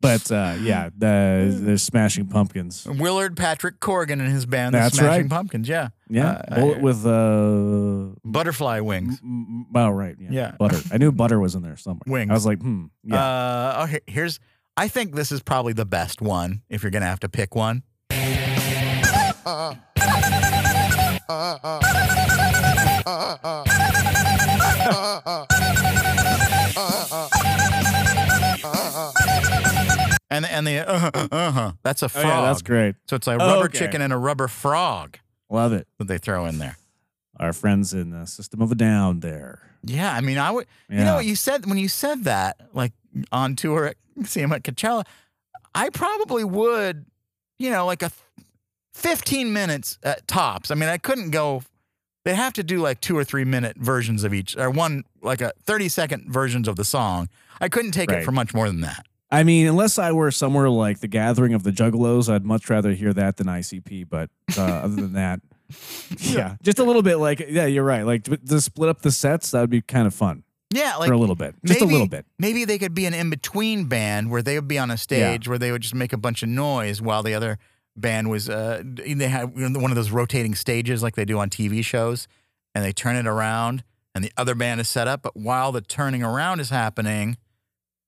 But 0.00 0.30
uh, 0.30 0.54
yeah, 0.60 0.90
the, 0.96 1.48
they're 1.60 1.76
smashing 1.76 2.28
pumpkins. 2.28 2.86
Willard 2.86 3.36
Patrick 3.36 3.80
Corrigan 3.80 4.20
and 4.20 4.30
his 4.30 4.46
band, 4.46 4.74
the 4.74 4.78
That's 4.78 4.96
Smashing 4.96 5.22
right. 5.22 5.30
Pumpkins. 5.30 5.68
Yeah, 5.68 5.88
Yeah, 6.08 6.40
Uh, 6.46 6.54
bullet 6.60 6.78
I- 6.78 6.80
with 6.82 7.04
uh, 7.06 8.14
butterfly 8.24 8.78
wings. 8.80 9.18
m- 9.24 9.66
m- 9.74 9.76
oh 9.76 9.88
right, 9.90 10.14
yeah, 10.20 10.28
Yeah. 10.30 10.52
butter. 10.56 10.78
I 10.92 10.98
knew 10.98 11.10
butter 11.10 11.40
was 11.40 11.56
in 11.56 11.62
there 11.62 11.76
somewhere. 11.76 12.02
Wings. 12.06 12.30
I 12.30 12.34
was 12.34 12.46
like, 12.46 12.60
hmm, 12.60 12.84
yeah. 13.02 13.16
Uh, 13.80 13.84
okay, 13.88 14.00
here's. 14.06 14.38
I 14.76 14.86
think 14.86 15.16
this 15.16 15.32
is 15.32 15.42
probably 15.42 15.72
the 15.72 15.84
best 15.86 16.20
one 16.22 16.62
if 16.68 16.84
you're 16.84 16.92
gonna 16.92 17.06
have 17.06 17.20
to 17.20 17.28
pick 17.28 17.56
one. 17.56 17.82
And 30.30 30.44
and 30.46 30.66
the 30.66 30.86
uh 30.86 30.98
huh 30.98 31.10
uh 31.32 31.50
huh 31.50 31.72
that's 31.82 32.02
a 32.02 32.10
oh 32.14 32.20
yeah, 32.20 32.42
that's 32.42 32.62
great. 32.62 32.94
So 33.06 33.16
it's 33.16 33.26
like 33.26 33.36
a 33.40 33.44
rubber 33.46 33.64
Okay. 33.64 33.78
chicken 33.78 34.02
and 34.02 34.12
a 34.12 34.16
rubber 34.18 34.46
frog 34.46 35.18
Love 35.50 35.72
it. 35.72 35.86
that 35.98 36.06
they 36.08 36.18
throw 36.18 36.44
in 36.44 36.58
there. 36.58 36.76
Our 37.40 37.52
friends 37.54 37.94
in 37.94 38.10
the 38.10 38.26
System 38.26 38.60
of 38.60 38.70
a 38.70 38.74
Down 38.74 39.20
there. 39.20 39.60
Yeah, 39.82 40.12
I 40.12 40.20
mean, 40.20 40.36
I 40.38 40.50
would. 40.50 40.66
You 40.90 40.98
know 40.98 41.14
what 41.14 41.24
you 41.24 41.34
said 41.36 41.64
when 41.66 41.78
you 41.78 41.88
said 41.88 42.24
that, 42.24 42.60
like 42.74 42.92
on 43.32 43.56
tour 43.56 43.86
at 43.86 43.96
see 44.26 44.40
him 44.40 44.52
at 44.52 44.62
Coachella, 44.64 45.04
I 45.74 45.88
probably 45.90 46.44
would, 46.44 47.06
you 47.58 47.70
know, 47.70 47.86
like 47.86 48.02
a 48.02 48.10
fifteen 48.98 49.52
minutes 49.52 49.98
at 50.02 50.26
tops. 50.26 50.70
I 50.70 50.74
mean, 50.74 50.88
I 50.88 50.98
couldn't 50.98 51.30
go. 51.30 51.62
They 52.24 52.34
have 52.34 52.52
to 52.54 52.62
do 52.62 52.78
like 52.80 53.00
two 53.00 53.16
or 53.16 53.24
three 53.24 53.44
minute 53.44 53.76
versions 53.78 54.24
of 54.24 54.34
each, 54.34 54.56
or 54.56 54.70
one 54.70 55.04
like 55.22 55.40
a 55.40 55.52
thirty 55.64 55.88
second 55.88 56.30
versions 56.32 56.68
of 56.68 56.76
the 56.76 56.84
song. 56.84 57.28
I 57.60 57.68
couldn't 57.68 57.92
take 57.92 58.10
it 58.10 58.24
for 58.24 58.32
much 58.32 58.54
more 58.54 58.66
than 58.68 58.80
that. 58.82 59.06
I 59.30 59.42
mean, 59.42 59.66
unless 59.66 59.98
I 59.98 60.12
were 60.12 60.30
somewhere 60.30 60.70
like 60.70 61.00
the 61.00 61.08
Gathering 61.08 61.52
of 61.52 61.62
the 61.62 61.70
Juggalos, 61.70 62.32
I'd 62.32 62.44
much 62.44 62.70
rather 62.70 62.92
hear 62.92 63.12
that 63.12 63.36
than 63.36 63.46
ICP. 63.46 64.08
But 64.08 64.30
uh, 64.56 64.62
other 64.84 64.96
than 64.96 65.12
that, 65.14 65.40
yeah, 66.18 66.56
just 66.62 66.78
a 66.78 66.84
little 66.84 67.02
bit. 67.02 67.16
Like, 67.16 67.44
yeah, 67.48 67.66
you're 67.66 67.84
right. 67.84 68.02
Like 68.02 68.24
to, 68.24 68.60
split 68.60 68.88
up 68.88 69.02
the 69.02 69.10
sets, 69.10 69.50
that 69.50 69.60
would 69.60 69.70
be 69.70 69.82
kind 69.82 70.06
of 70.06 70.14
fun 70.14 70.44
Yeah, 70.70 70.96
like 70.96 71.08
for 71.08 71.12
a 71.12 71.18
little 71.18 71.34
bit, 71.34 71.54
just 71.64 71.80
maybe, 71.80 71.90
a 71.90 71.92
little 71.92 72.08
bit. 72.08 72.24
Maybe 72.38 72.64
they 72.64 72.78
could 72.78 72.94
be 72.94 73.04
an 73.04 73.12
in 73.12 73.28
between 73.28 73.84
band 73.84 74.30
where 74.30 74.42
they 74.42 74.54
would 74.54 74.68
be 74.68 74.78
on 74.78 74.90
a 74.90 74.96
stage 74.96 75.46
where 75.46 75.58
they 75.58 75.72
would 75.72 75.82
just 75.82 75.94
make 75.94 76.12
a 76.12 76.18
bunch 76.18 76.42
of 76.42 76.48
noise 76.48 77.02
while 77.02 77.22
the 77.22 77.34
other 77.34 77.58
band 78.00 78.30
was. 78.30 78.48
Uh, 78.48 78.82
they 78.84 79.28
had 79.28 79.54
one 79.56 79.90
of 79.90 79.96
those 79.96 80.10
rotating 80.10 80.54
stages 80.54 81.02
like 81.02 81.16
they 81.16 81.24
do 81.24 81.38
on 81.38 81.50
TV 81.50 81.84
shows, 81.84 82.28
and 82.74 82.84
they 82.84 82.92
turn 82.92 83.16
it 83.16 83.26
around, 83.26 83.84
and 84.14 84.24
the 84.24 84.32
other 84.36 84.54
band 84.54 84.80
is 84.80 84.88
set 84.88 85.08
up. 85.08 85.22
But 85.22 85.36
while 85.36 85.72
the 85.72 85.80
turning 85.80 86.22
around 86.22 86.60
is 86.60 86.70
happening, 86.70 87.36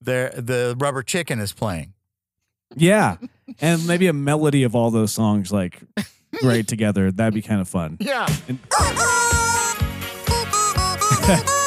the 0.01 0.33
the 0.37 0.77
rubber 0.79 1.03
chicken 1.03 1.41
is 1.41 1.53
playing. 1.53 1.95
Yeah, 2.77 3.17
and 3.61 3.87
maybe 3.87 4.07
a 4.07 4.13
melody 4.13 4.63
of 4.63 4.75
all 4.75 4.91
those 4.91 5.13
songs 5.13 5.53
like 5.53 5.81
right 6.43 6.67
together. 6.69 7.11
That'd 7.11 7.35
be 7.35 7.43
kind 7.43 7.61
of 7.61 7.69
fun. 7.69 7.97
Yeah. 8.01 8.27
All 11.31 11.47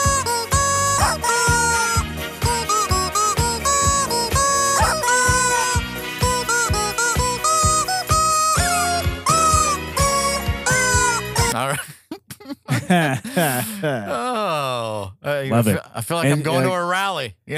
Oh, 13.83 15.13
uh, 15.23 15.43
Love 15.47 15.67
I 15.67 15.71
it. 15.71 15.73
feel, 15.73 15.81
I 15.95 16.01
feel 16.01 16.17
like 16.17 16.25
I'm 16.27 16.33
And, 16.33 16.43
going 16.43 16.63
to 16.63 16.71
uh, 16.71 16.75
a 16.75 16.85
rally. 16.85 17.35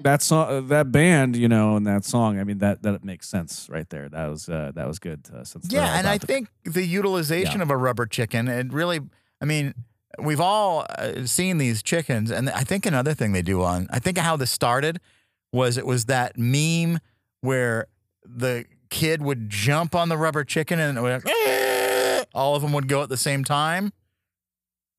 That 0.00 0.22
song, 0.22 0.68
that 0.68 0.92
band, 0.92 1.34
you 1.36 1.48
know, 1.48 1.74
and 1.74 1.86
that 1.86 2.04
song. 2.04 2.38
I 2.38 2.44
mean, 2.44 2.58
that 2.58 2.82
that 2.82 3.02
makes 3.02 3.28
sense 3.28 3.66
right 3.68 3.88
there. 3.88 4.08
That 4.08 4.26
was 4.28 4.48
uh, 4.48 4.70
that 4.74 4.86
was 4.86 4.98
good. 4.98 5.26
Uh, 5.34 5.42
since 5.42 5.72
Yeah, 5.72 5.98
and 5.98 6.06
I 6.06 6.18
to- 6.18 6.26
think 6.26 6.48
the 6.64 6.84
utilization 6.84 7.56
Yeah. 7.56 7.62
of 7.62 7.70
a 7.70 7.76
rubber 7.76 8.06
chicken, 8.06 8.46
it 8.46 8.72
really, 8.72 9.00
I 9.40 9.46
mean, 9.46 9.74
we've 10.18 10.40
all 10.40 10.86
uh, 10.98 11.24
seen 11.24 11.58
these 11.58 11.82
chickens, 11.82 12.30
and 12.30 12.50
I 12.50 12.62
think 12.62 12.86
another 12.86 13.14
thing 13.14 13.32
they 13.32 13.42
do 13.42 13.62
on, 13.62 13.88
I 13.90 13.98
think 13.98 14.18
how 14.18 14.36
this 14.36 14.50
started 14.50 15.00
was 15.52 15.76
it 15.78 15.86
was 15.86 16.04
that 16.04 16.36
meme 16.38 16.98
where 17.40 17.86
the 18.24 18.66
kid 18.90 19.22
would 19.22 19.48
jump 19.48 19.94
on 19.94 20.08
the 20.08 20.18
rubber 20.18 20.44
chicken 20.44 20.78
and 20.78 20.98
it 20.98 21.00
would, 21.00 21.22
"Eh," 21.26 22.24
all 22.34 22.54
of 22.54 22.62
them 22.62 22.72
would 22.74 22.86
go 22.86 23.02
at 23.02 23.08
the 23.08 23.16
same 23.16 23.42
time. 23.44 23.92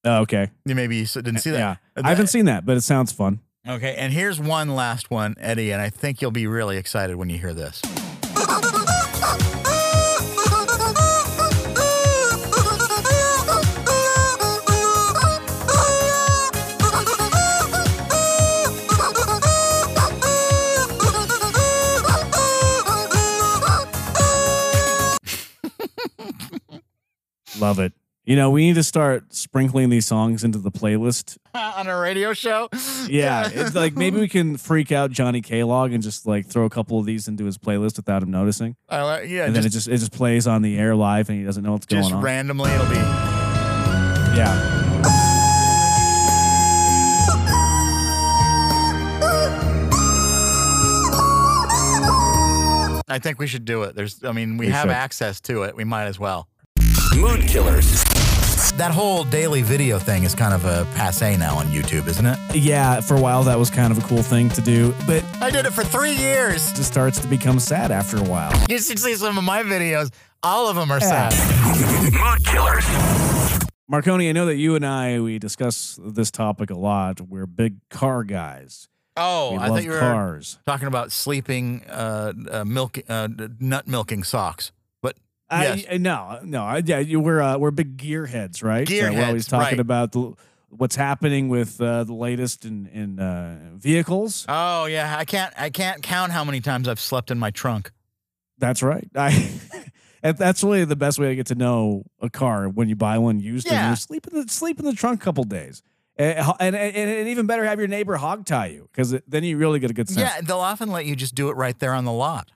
Oh, 0.04 0.22
okay. 0.22 0.50
You 0.66 0.76
maybe 0.76 1.02
s- 1.04 1.14
didn't 1.16 1.40
see 1.40 1.52
that. 1.52 1.58
Yeah, 1.98 2.02
I 2.04 2.10
haven't 2.10 2.28
seen 2.28 2.46
that, 2.46 2.66
but 2.66 2.78
it 2.78 2.82
sounds 2.82 3.12
fun. 3.12 3.40
Okay, 3.68 3.96
and 3.96 4.14
here's 4.14 4.40
one 4.40 4.76
last 4.76 5.12
one, 5.12 5.36
Eddie, 5.40 5.72
and 5.72 5.82
I 5.82 5.90
think 5.90 6.22
you'll 6.22 6.32
be 6.32 6.48
really 6.48 6.78
excited 6.78 7.18
when 7.18 7.30
you 7.30 7.38
hear 7.38 7.54
this. 7.54 7.82
Love 27.60 27.80
it. 27.80 27.94
You 28.28 28.36
know, 28.36 28.50
we 28.50 28.68
need 28.68 28.76
to 28.76 28.84
start 28.84 29.34
sprinkling 29.34 29.90
these 29.90 30.06
songs 30.06 30.44
into 30.44 30.58
the 30.58 30.70
playlist. 30.70 31.38
on 31.56 31.88
a 31.88 31.98
radio 31.98 32.34
show. 32.34 32.68
Yeah, 33.08 33.50
it's 33.54 33.74
like 33.74 33.96
maybe 33.96 34.20
we 34.20 34.28
can 34.28 34.58
freak 34.58 34.92
out 34.92 35.12
Johnny 35.12 35.40
K-Log 35.40 35.94
and 35.94 36.04
just 36.04 36.28
like 36.28 36.46
throw 36.46 36.66
a 36.66 36.70
couple 36.70 37.00
of 37.00 37.06
these 37.06 37.30
into 37.30 37.46
his 37.46 37.58
playlist 37.58 37.96
without 37.96 38.22
him 38.22 38.30
noticing, 38.30 38.76
I 38.90 39.04
like, 39.04 39.30
yeah, 39.30 39.46
and 39.46 39.56
then 39.56 39.62
it 39.62 39.70
just, 39.70 39.86
just 39.86 39.88
it 39.88 39.98
just 40.00 40.12
plays 40.12 40.46
on 40.46 40.62
the 40.62 40.78
air 40.78 40.94
live, 40.94 41.30
and 41.30 41.40
he 41.40 41.46
doesn't 41.46 41.64
know 41.64 41.72
what's 41.72 41.86
going 41.86 42.04
on. 42.04 42.10
Just 42.12 42.22
randomly 42.22 42.70
it'll 42.70 42.86
be. 42.88 42.96
Yeah, 42.96 44.74
I 53.08 53.20
think 53.20 53.40
we 53.40 53.48
should 53.48 53.64
do 53.64 53.84
it. 53.84 53.96
There's, 53.96 54.22
I 54.26 54.34
mean, 54.34 54.58
we, 54.58 54.66
We 54.66 54.72
have 54.74 54.84
should. 54.84 54.92
access 54.92 55.40
to 55.42 55.64
it. 55.64 55.78
We 55.78 55.86
might 55.86 56.08
as 56.08 56.20
well. 56.20 56.50
Mood 57.16 57.48
Killers. 57.48 58.04
That 58.78 58.92
whole 58.92 59.24
daily 59.24 59.64
video 59.64 59.98
thing 59.98 60.24
is 60.24 60.36
kind 60.36 60.54
of 60.54 60.64
a 60.66 60.86
passe 60.96 61.36
now 61.38 61.58
on 61.58 61.66
YouTube, 61.68 62.08
isn't 62.08 62.26
it? 62.26 62.38
yeah. 62.56 63.02
For 63.02 63.16
a 63.16 63.20
while, 63.22 63.42
that 63.44 63.58
was 63.58 63.72
kind 63.72 63.92
of 63.92 63.98
a 63.98 64.02
cool 64.08 64.22
thing 64.22 64.50
to 64.50 64.62
do, 64.62 64.94
but 65.08 65.24
I 65.42 65.50
did 65.50 65.66
it 65.66 65.72
for 65.74 65.84
three 65.84 66.12
years. 66.14 66.72
it 66.72 66.76
just 66.76 66.92
starts 66.92 67.20
to 67.22 67.28
become 67.28 67.60
sad 67.60 67.92
after 67.92 68.18
a 68.18 68.24
while. 68.24 68.54
You 68.70 68.78
should 68.78 69.00
see 69.00 69.16
some 69.16 69.36
of 69.38 69.44
my 69.44 69.64
videos. 69.64 70.12
All 70.44 70.68
of 70.70 70.76
them 70.76 70.92
are 70.92 71.00
sad. 71.00 71.34
Mood 72.14 72.46
Killers. 72.46 72.86
Marconi, 73.90 74.30
I 74.30 74.32
know 74.34 74.46
that 74.46 74.58
you 74.58 74.76
and 74.76 74.86
I 74.86 75.20
we 75.22 75.40
discuss 75.40 76.00
this 76.06 76.30
topic 76.30 76.70
a 76.70 76.76
lot. 76.78 77.20
We're 77.20 77.48
big 77.48 77.78
car 77.90 78.24
guys. 78.24 78.90
Oh, 79.16 79.54
we 79.54 79.58
I 79.58 79.62
love 79.62 79.70
thought 79.78 79.84
you 79.86 79.92
were 79.92 80.00
cars. 80.00 80.60
talking 80.68 80.88
about 80.88 81.12
sleeping, 81.12 81.84
uh, 81.90 82.34
uh, 82.52 82.64
milk, 82.64 83.00
uh, 83.10 83.28
nut 83.60 83.88
milking 83.88 84.24
socks. 84.24 84.72
Yes. 85.52 85.86
I, 85.90 85.98
no, 85.98 86.40
no. 86.44 86.64
I, 86.64 86.82
yeah, 86.86 87.00
you, 87.00 87.20
we're 87.20 87.42
uh, 87.42 87.58
we're 87.58 87.72
big 87.72 87.98
gearheads, 87.98 88.64
right? 88.64 88.90
we're 88.90 89.26
always 89.26 89.48
talking 89.48 89.78
right. 89.78 89.80
about 89.80 90.12
the, 90.12 90.34
what's 90.70 90.96
happening 90.96 91.48
with 91.48 91.80
uh, 91.80 92.04
the 92.04 92.14
latest 92.14 92.66
in 92.66 92.88
in 92.88 93.20
uh, 93.20 93.72
vehicles. 93.76 94.46
oh 94.50 94.86
yeah, 94.86 95.16
I 95.18 95.26
can't, 95.26 95.54
I 95.58 95.70
can't 95.70 96.04
count 96.04 96.32
how 96.32 96.44
many 96.44 96.60
times 96.60 96.88
I've 96.88 97.00
slept 97.00 97.32
in 97.32 97.40
my 97.40 97.52
trunk. 97.52 97.92
That's 98.58 98.84
right. 98.84 99.10
I. 99.16 99.52
That's 100.24 100.64
really 100.64 100.84
the 100.84 100.96
best 100.96 101.20
way 101.20 101.30
to 101.30 101.36
get 101.36 101.46
to 101.48 101.56
know 101.56 102.04
a 102.20 102.30
car 102.30 102.68
when 102.68 102.90
you 102.90 102.96
buy 102.96 103.18
one 103.20 103.40
used. 103.40 103.68
Yeah. 103.68 103.92
you 103.92 103.96
sleep 103.96 104.28
in 104.28 104.42
the 104.42 104.52
sleep 104.52 104.80
in 104.80 104.84
the 104.84 104.92
trunk 104.92 105.22
a 105.22 105.24
couple 105.24 105.44
days, 105.44 105.84
and, 106.18 106.40
and, 106.60 106.76
and, 106.76 106.96
and 106.96 107.28
even 107.30 107.46
better, 107.46 107.64
have 107.64 107.80
your 107.80 107.88
neighbor 107.88 108.16
hog 108.18 108.46
tie 108.46 108.68
you 108.68 108.90
because 108.92 109.16
then 109.28 109.44
you 109.44 109.58
really 109.58 109.80
get 109.80 109.92
a 109.92 109.94
good 109.94 110.10
sense. 110.10 110.20
Yeah, 110.20 110.42
they'll 110.42 110.58
often 110.58 110.92
let 110.92 111.06
you 111.06 111.16
just 111.16 111.36
do 111.36 111.50
it 111.50 111.56
right 111.56 111.78
there 111.80 111.94
on 111.94 112.04
the 112.04 112.12
lot. 112.12 112.52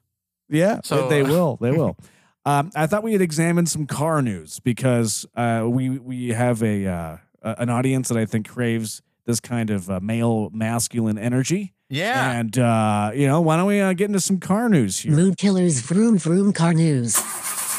Yeah, 0.50 0.82
So- 0.84 1.08
they 1.08 1.24
will. 1.24 1.58
They 1.62 1.72
will. 1.72 1.96
Um, 2.46 2.72
I 2.76 2.88
thought 2.88 3.04
we 3.04 3.14
had 3.14 3.22
examined 3.22 3.70
some 3.70 3.86
car 3.86 4.22
news 4.22 4.60
because 4.60 5.26
uh, 5.36 5.66
we 5.68 5.90
we 6.00 6.30
have 6.30 6.64
a 6.64 6.88
uh, 6.88 7.18
an 7.44 7.70
audience 7.70 8.08
that 8.10 8.18
I 8.18 8.26
think 8.26 8.50
craves 8.50 9.02
this 9.26 9.40
kind 9.40 9.70
of 9.70 9.90
uh, 9.90 10.00
male 10.02 10.50
masculine 10.52 11.18
energy. 11.20 11.74
Yeah. 11.90 12.32
And 12.40 12.58
uh, 12.58 13.12
you 13.14 13.28
know, 13.28 13.42
why 13.42 13.58
don't 13.58 13.68
we 13.68 13.80
uh, 13.80 13.94
get 13.94 14.06
into 14.06 14.20
some 14.22 14.40
car 14.40 14.70
news 14.70 15.00
here? 15.00 15.12
Mood 15.12 15.38
Killers 15.38 15.82
Vroom 15.82 16.18
Vroom 16.18 16.52
Car 16.54 16.74
News. 16.74 17.20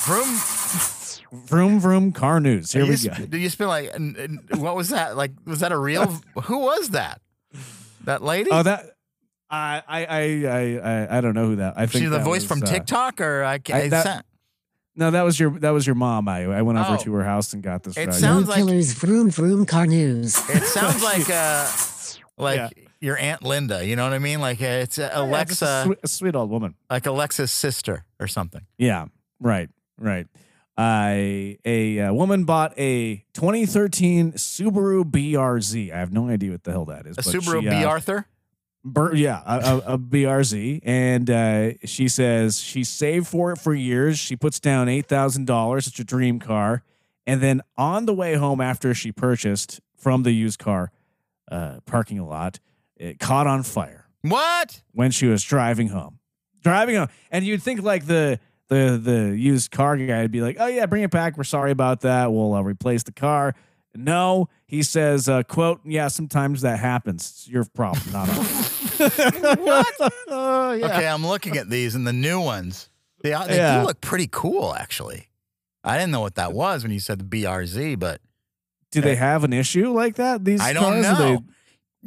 Vroom. 0.06 0.28
Vroom 1.46 1.80
vroom 1.80 2.12
car 2.12 2.40
news. 2.40 2.72
Here 2.72 2.82
you 2.82 2.88
we 2.88 2.94
s- 2.94 3.06
go. 3.06 3.14
Did 3.14 3.40
you 3.40 3.48
spend 3.48 3.68
like, 3.70 3.90
n- 3.94 4.14
n- 4.52 4.60
what 4.60 4.76
was 4.76 4.90
that? 4.90 5.16
Like, 5.16 5.32
was 5.46 5.60
that 5.60 5.72
a 5.72 5.78
real? 5.78 6.04
who 6.44 6.58
was 6.58 6.90
that? 6.90 7.22
That 8.04 8.22
lady? 8.22 8.50
Oh, 8.52 8.62
that 8.62 8.90
I 9.48 9.82
I 9.88 10.04
I 10.04 10.20
I 10.20 10.78
I, 11.06 11.18
I 11.18 11.20
don't 11.22 11.34
know 11.34 11.46
who 11.46 11.56
that. 11.56 11.72
I 11.78 11.86
think 11.86 12.02
She's 12.02 12.10
the 12.10 12.18
voice 12.18 12.42
was, 12.42 12.48
from 12.48 12.62
uh, 12.62 12.66
TikTok, 12.66 13.22
or 13.22 13.44
I, 13.44 13.58
ca- 13.60 13.72
I- 13.74 13.78
it 13.78 13.88
that- 13.90 14.04
sa- 14.04 14.20
No, 14.94 15.10
that 15.10 15.22
was 15.22 15.40
your 15.40 15.50
that 15.60 15.70
was 15.70 15.86
your 15.86 15.94
mom. 15.94 16.28
I 16.28 16.44
I 16.44 16.62
went 16.62 16.78
over 16.78 16.94
Oh. 16.94 17.02
to 17.04 17.12
her 17.14 17.24
house 17.24 17.52
and 17.54 17.62
got 17.62 17.82
this. 17.82 17.96
It 17.96 18.06
for 18.06 18.12
sounds 18.12 18.48
like- 18.48 18.58
Killers 18.58 18.92
Vroom 18.92 19.30
Vroom 19.30 19.64
Car 19.66 19.86
News. 19.86 20.36
It 20.50 20.62
sounds 20.64 21.02
like 21.10 21.28
uh, 21.30 21.66
like 22.36 22.56
Yeah. 22.58 22.68
your 23.00 23.16
aunt 23.16 23.42
Linda. 23.42 23.84
You 23.86 23.96
know 23.96 24.04
what 24.04 24.12
I 24.12 24.18
mean? 24.18 24.40
Like 24.40 24.60
uh, 24.60 24.66
it's 24.84 24.98
uh, 24.98 25.02
Yeah, 25.02 25.08
just 25.08 25.16
a 25.16 25.22
Alexa, 25.22 25.82
sweet, 25.86 25.98
a 26.02 26.08
sweet 26.08 26.34
old 26.36 26.50
woman. 26.50 26.74
like 26.90 27.06
Alexa's 27.06 27.50
sister 27.52 28.04
or 28.20 28.26
something. 28.26 28.62
Yeah, 28.76 29.06
right, 29.40 29.70
right. 29.98 30.26
Uh, 30.76 31.56
a, 31.66 32.00
uh 32.00 32.12
woman 32.14 32.44
bought 32.44 32.72
a 32.78 33.24
2013 33.34 34.32
Subaru 34.32 35.04
BRZ. 35.04 35.92
I 35.92 35.98
have 35.98 36.12
no 36.12 36.28
idea 36.28 36.50
what 36.52 36.64
the 36.64 36.70
hell 36.72 36.86
that 36.86 37.06
is. 37.06 37.16
A 37.18 37.22
but 37.22 37.24
Subaru 37.26 37.60
she, 37.62 37.68
B 37.68 37.84
uh, 37.84 37.88
Arthur. 37.88 38.26
Bur- 38.84 39.14
yeah, 39.14 39.42
a, 39.46 39.58
a, 39.58 39.78
a 39.94 39.98
BRZ, 39.98 40.80
and 40.82 41.30
uh, 41.30 41.70
she 41.84 42.08
says 42.08 42.58
she 42.60 42.82
saved 42.82 43.28
for 43.28 43.52
it 43.52 43.58
for 43.58 43.72
years. 43.74 44.18
She 44.18 44.34
puts 44.34 44.58
down 44.58 44.88
eight 44.88 45.06
thousand 45.06 45.46
dollars. 45.46 45.86
It's 45.86 45.98
a 46.00 46.04
dream 46.04 46.40
car, 46.40 46.82
and 47.24 47.40
then 47.40 47.62
on 47.76 48.06
the 48.06 48.14
way 48.14 48.34
home 48.34 48.60
after 48.60 48.92
she 48.92 49.12
purchased 49.12 49.80
from 49.96 50.24
the 50.24 50.32
used 50.32 50.58
car 50.58 50.90
uh, 51.50 51.78
parking 51.86 52.20
lot, 52.26 52.58
it 52.96 53.20
caught 53.20 53.46
on 53.46 53.62
fire 53.62 54.08
What? 54.22 54.82
when 54.92 55.12
she 55.12 55.26
was 55.26 55.44
driving 55.44 55.88
home. 55.88 56.18
Driving 56.64 56.96
home, 56.96 57.08
and 57.30 57.44
you'd 57.44 57.62
think 57.62 57.82
like 57.82 58.06
the 58.06 58.40
the 58.66 59.00
the 59.00 59.36
used 59.38 59.70
car 59.70 59.96
guy 59.96 60.22
would 60.22 60.32
be 60.32 60.40
like, 60.40 60.56
"Oh 60.58 60.66
yeah, 60.66 60.86
bring 60.86 61.04
it 61.04 61.10
back. 61.12 61.36
We're 61.36 61.44
sorry 61.44 61.70
about 61.70 62.00
that. 62.00 62.32
We'll 62.32 62.54
uh, 62.54 62.62
replace 62.62 63.04
the 63.04 63.12
car." 63.12 63.54
No, 63.94 64.48
he 64.66 64.82
says, 64.82 65.28
uh, 65.28 65.42
"quote 65.42 65.80
Yeah, 65.84 66.08
sometimes 66.08 66.62
that 66.62 66.78
happens. 66.78 67.28
It's 67.30 67.48
your 67.48 67.64
problem, 67.74 68.12
not 68.12 68.28
ours." 68.28 68.68
what? 69.58 69.86
Oh 70.34 70.72
yeah. 70.72 70.86
Okay, 70.86 71.06
I'm 71.06 71.26
looking 71.26 71.56
at 71.58 71.68
these 71.68 71.94
and 71.94 72.06
the 72.06 72.12
new 72.12 72.40
ones. 72.40 72.88
They, 73.22 73.30
they 73.30 73.56
Yeah. 73.56 73.80
do 73.80 73.86
look 73.86 74.00
pretty 74.00 74.28
cool, 74.30 74.74
actually. 74.74 75.28
I 75.84 75.98
didn't 75.98 76.12
know 76.12 76.20
what 76.20 76.36
that 76.36 76.52
was 76.52 76.82
when 76.82 76.92
you 76.92 77.00
said 77.00 77.18
the 77.18 77.24
BRZ, 77.24 77.98
but 77.98 78.20
Do 78.90 79.00
they 79.00 79.16
have 79.16 79.44
an 79.44 79.52
issue 79.52 79.92
like 79.92 80.14
that? 80.16 80.44
These 80.44 80.60
I 80.60 80.72
don't 80.72 81.02
cars? 81.02 81.02
Know. 81.04 81.16
They, 81.18 81.38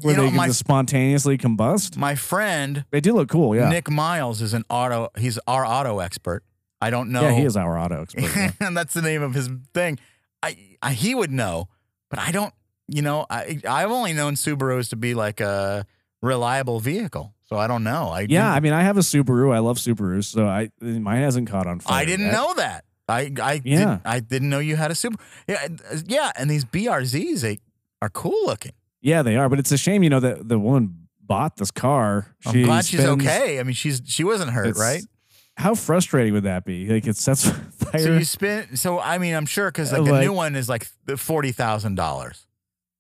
where 0.02 0.12
you 0.14 0.18
know, 0.18 0.24
they 0.24 0.30
can 0.30 0.38
my 0.38 0.48
just 0.48 0.60
spontaneously 0.60 1.38
combust? 1.38 1.96
my 1.98 2.16
friend 2.16 2.84
They 2.92 3.00
do 3.02 3.14
look 3.14 3.30
cool. 3.30 3.56
Yeah. 3.56 3.70
Nick 3.70 3.90
Miles 3.90 4.42
is 4.42 4.54
an 4.54 4.64
auto. 4.70 5.10
He's 5.18 5.38
our 5.48 5.66
auto 5.66 6.00
expert. 6.00 6.44
I 6.82 6.90
don't 6.90 7.12
know. 7.12 7.22
Yeah, 7.22 7.32
he 7.34 7.44
is 7.46 7.56
our 7.56 7.78
auto 7.78 8.02
expert. 8.02 8.24
yeah. 8.36 8.52
and 8.60 8.76
that's 8.78 8.94
the 8.94 9.02
name 9.02 9.22
of 9.22 9.34
his 9.36 9.50
thing. 9.74 10.00
I, 10.44 10.58
I 10.82 10.94
he 10.94 11.14
would 11.16 11.32
know, 11.32 11.70
but 12.16 12.24
I 12.28 12.32
don't. 12.32 12.54
You 12.88 13.02
know, 13.02 13.26
I 13.30 13.60
I've 13.68 13.92
only 13.92 14.14
known 14.14 14.36
Subarus 14.36 14.90
to 14.90 14.96
be 14.96 15.14
like 15.16 15.42
a 15.42 15.86
reliable 16.22 16.80
vehicle, 16.80 17.34
so 17.44 17.58
I 17.58 17.68
don't 17.68 17.84
know. 17.84 18.10
I 18.10 18.28
Yeah, 18.30 18.52
I 18.52 18.60
mean, 18.60 18.74
I 18.74 18.84
have 18.84 18.98
a 18.98 19.02
Subaru. 19.02 19.54
I 19.54 19.60
love 19.60 19.78
Subarus, 19.78 20.26
so 20.26 20.46
I 20.48 20.70
mine 20.82 21.22
hasn't 21.22 21.50
caught 21.50 21.68
on 21.68 21.80
fire. 21.80 22.02
I 22.02 22.06
didn't 22.06 22.28
yet. 22.28 22.34
know 22.34 22.54
that. 22.56 22.86
I 23.10 23.32
I 23.42 23.62
Yeah. 23.64 23.78
didn't, 23.80 24.02
I 24.06 24.20
didn't 24.20 24.50
know 24.50 24.60
you 24.60 24.76
had 24.76 24.92
a 24.92 24.94
Subaru. 24.94 25.20
Yeah, 25.48 25.68
uh, 25.92 25.98
yeah, 26.06 26.32
and 26.38 26.50
these 26.50 26.64
BRZs 26.66 27.42
they 27.42 27.60
are 28.02 28.10
cool 28.10 28.46
looking. 28.46 28.74
Yeah, 29.02 29.22
they 29.24 29.36
are, 29.36 29.50
but 29.50 29.60
it's 29.60 29.72
a 29.72 29.78
shame, 29.78 30.04
you 30.04 30.10
know, 30.10 30.20
that 30.20 30.48
the 30.48 30.58
woman 30.60 31.08
bought 31.22 31.58
this 31.58 31.72
car. 31.72 32.36
I'm 32.46 32.64
glad 32.64 32.86
she's 32.86 33.00
spends- 33.02 33.24
okay. 33.26 33.60
I 33.60 33.64
mean, 33.64 33.74
she's 33.74 34.02
she 34.06 34.24
wasn't 34.24 34.52
hurt, 34.52 34.78
right? 34.78 35.04
How 35.58 35.74
frustrating 35.76 36.34
would 36.34 36.44
that 36.44 36.66
be? 36.66 36.88
Like 36.88 37.08
it 37.08 37.16
sets 37.18 37.50
fire. 37.78 38.00
So 38.02 38.14
you 38.18 38.26
spend. 38.26 38.78
So 38.80 39.00
I 39.00 39.18
mean, 39.18 39.34
I'm 39.34 39.46
sure 39.46 39.70
because 39.72 39.94
Uh, 39.94 40.02
like 40.02 40.12
the 40.12 40.20
new 40.22 40.34
one 40.34 40.56
is 40.56 40.68
like 40.70 40.88
forty 41.18 41.52
thousand 41.52 41.96
dollars. 41.96 42.46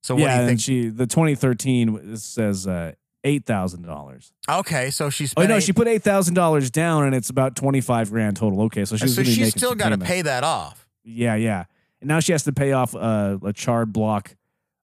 So 0.04 0.15
what 0.15 0.22
yeah, 0.22 0.28
do 0.28 0.34
you 0.36 0.39
and 0.41 0.50
think? 0.50 0.60
she 0.62 0.88
the 0.89 1.08
2013 1.08 2.15
says 2.18 2.68
uh, 2.68 2.94
eight 3.24 3.46
thousand 3.46 3.82
dollars. 3.84 4.32
okay, 4.48 4.89
so 4.91 5.10
she 5.10 5.28
Oh 5.36 5.46
no, 5.46 5.58
eight- 5.58 5.63
she 5.63 5.74
put 5.74 5.88
eight 5.88 6.04
thousand 6.04 6.36
dollars 6.36 6.70
down, 6.72 7.06
and 7.06 7.15
it's 7.15 7.30
about 7.30 7.56
twenty 7.56 7.82
five 7.82 8.10
grand 8.12 8.38
total. 8.38 8.62
Okay, 8.63 8.86
so 8.86 8.96
she's 8.98 9.15
so 9.15 9.24
she's 9.24 9.50
still 9.50 9.76
got 9.76 9.89
to 9.89 9.98
pay 9.98 10.22
that 10.22 10.44
off. 10.44 10.88
Yeah, 11.04 11.36
yeah. 11.36 11.65
And 12.02 12.08
now 12.08 12.20
she 12.20 12.32
has 12.32 12.44
to 12.44 12.52
pay 12.54 12.72
off 12.72 12.96
uh, 12.96 13.38
a 13.44 13.52
charred 13.54 13.91
block 13.91 14.36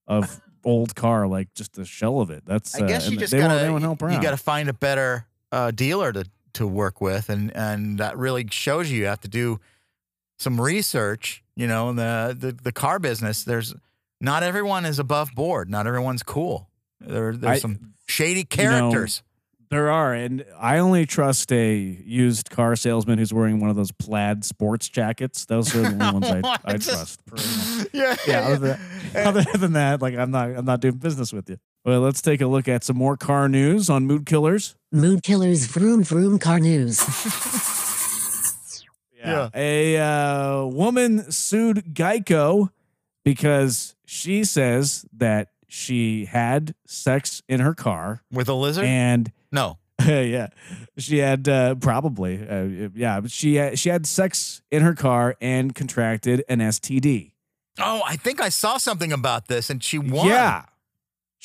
of 0.06 0.40
old 0.64 0.94
car, 0.94 1.26
like 1.26 1.54
just 1.54 1.72
the 1.74 1.84
shell 1.84 2.20
of 2.20 2.30
it. 2.30 2.42
That's 2.44 2.74
I 2.78 2.84
uh, 2.84 2.88
guess 2.88 3.08
you 3.08 3.16
just 3.16 3.30
they 3.32 3.38
won't- 3.38 3.50
gotta 3.52 3.62
they 3.64 3.70
won't 3.70 3.82
help 3.82 4.00
her 4.02 4.10
you 4.10 4.16
out. 4.16 4.22
got 4.22 4.30
to 4.32 4.36
find 4.36 4.68
a 4.68 4.72
better 4.74 5.24
uh, 5.52 5.70
dealer 5.70 6.12
to 6.12 6.24
to 6.54 6.66
work 6.66 7.00
with, 7.00 7.28
and 7.28 7.54
and 7.56 7.98
that 7.98 8.16
really 8.18 8.46
shows 8.50 8.90
you 8.90 8.98
you 9.00 9.06
have 9.06 9.20
to 9.20 9.28
do 9.28 9.60
some 10.38 10.60
research. 10.60 11.42
You 11.56 11.66
know, 11.66 11.90
in 11.90 11.96
the 11.96 12.36
the, 12.38 12.52
the 12.52 12.72
car 12.72 12.98
business. 12.98 13.44
There's 13.44 13.74
not 14.20 14.42
everyone 14.42 14.84
is 14.86 14.98
above 14.98 15.34
board. 15.34 15.68
Not 15.70 15.86
everyone's 15.86 16.22
cool. 16.22 16.68
There 17.00 17.36
there's 17.36 17.56
I- 17.58 17.58
some 17.60 17.94
shady 18.06 18.40
you 18.40 18.64
know, 18.64 18.80
characters. 18.90 19.22
There 19.70 19.90
are, 19.90 20.12
and 20.12 20.44
I 20.58 20.76
only 20.80 21.06
trust 21.06 21.50
a 21.50 21.74
used 21.78 22.50
car 22.50 22.76
salesman 22.76 23.16
who's 23.18 23.32
wearing 23.32 23.58
one 23.58 23.70
of 23.70 23.76
those 23.76 23.90
plaid 23.90 24.44
sports 24.44 24.86
jackets. 24.90 25.46
Those 25.46 25.74
are 25.74 25.80
the 25.80 26.04
only 26.12 26.28
ones 26.28 26.44
I, 26.44 26.58
I 26.66 26.76
Just- 26.76 27.20
trust. 27.26 27.86
yeah, 27.94 28.14
Yeah, 28.26 28.40
other 28.48 28.56
than, 28.58 28.80
eh. 29.14 29.22
other 29.24 29.44
than 29.56 29.72
that, 29.72 30.02
like 30.02 30.14
I'm 30.14 30.30
not, 30.30 30.50
I'm 30.50 30.66
not 30.66 30.80
doing 30.80 30.96
business 30.96 31.32
with 31.32 31.48
you. 31.48 31.56
Well, 31.84 32.00
let's 32.00 32.22
take 32.22 32.40
a 32.40 32.46
look 32.46 32.68
at 32.68 32.84
some 32.84 32.96
more 32.96 33.16
car 33.16 33.48
news 33.48 33.90
on 33.90 34.06
Mood 34.06 34.24
Killers. 34.24 34.76
Mood 34.92 35.22
Killers 35.22 35.66
Vroom 35.66 36.04
Vroom 36.04 36.38
Car 36.38 36.60
News. 36.60 37.00
Yeah. 39.24 39.50
A 39.54 39.98
uh, 39.98 40.64
woman 40.66 41.30
sued 41.30 41.94
Geico 41.94 42.70
because 43.24 43.94
she 44.04 44.44
says 44.44 45.06
that 45.12 45.50
she 45.68 46.24
had 46.24 46.74
sex 46.86 47.42
in 47.48 47.60
her 47.60 47.74
car 47.74 48.22
with 48.32 48.48
a 48.48 48.54
lizard. 48.54 48.84
and 48.84 49.30
no, 49.52 49.78
yeah, 50.06 50.48
she 50.98 51.18
had 51.18 51.48
uh, 51.48 51.76
probably 51.76 52.46
uh, 52.46 52.88
yeah, 52.94 53.20
but 53.20 53.30
she 53.30 53.54
had, 53.54 53.78
she 53.78 53.88
had 53.88 54.06
sex 54.06 54.60
in 54.70 54.82
her 54.82 54.94
car 54.94 55.36
and 55.40 55.74
contracted 55.74 56.44
an 56.48 56.58
STD. 56.58 57.32
oh, 57.78 58.02
I 58.04 58.16
think 58.16 58.40
I 58.40 58.48
saw 58.48 58.76
something 58.76 59.12
about 59.12 59.46
this, 59.46 59.70
and 59.70 59.82
she 59.82 59.98
won. 59.98 60.26
Yeah. 60.26 60.64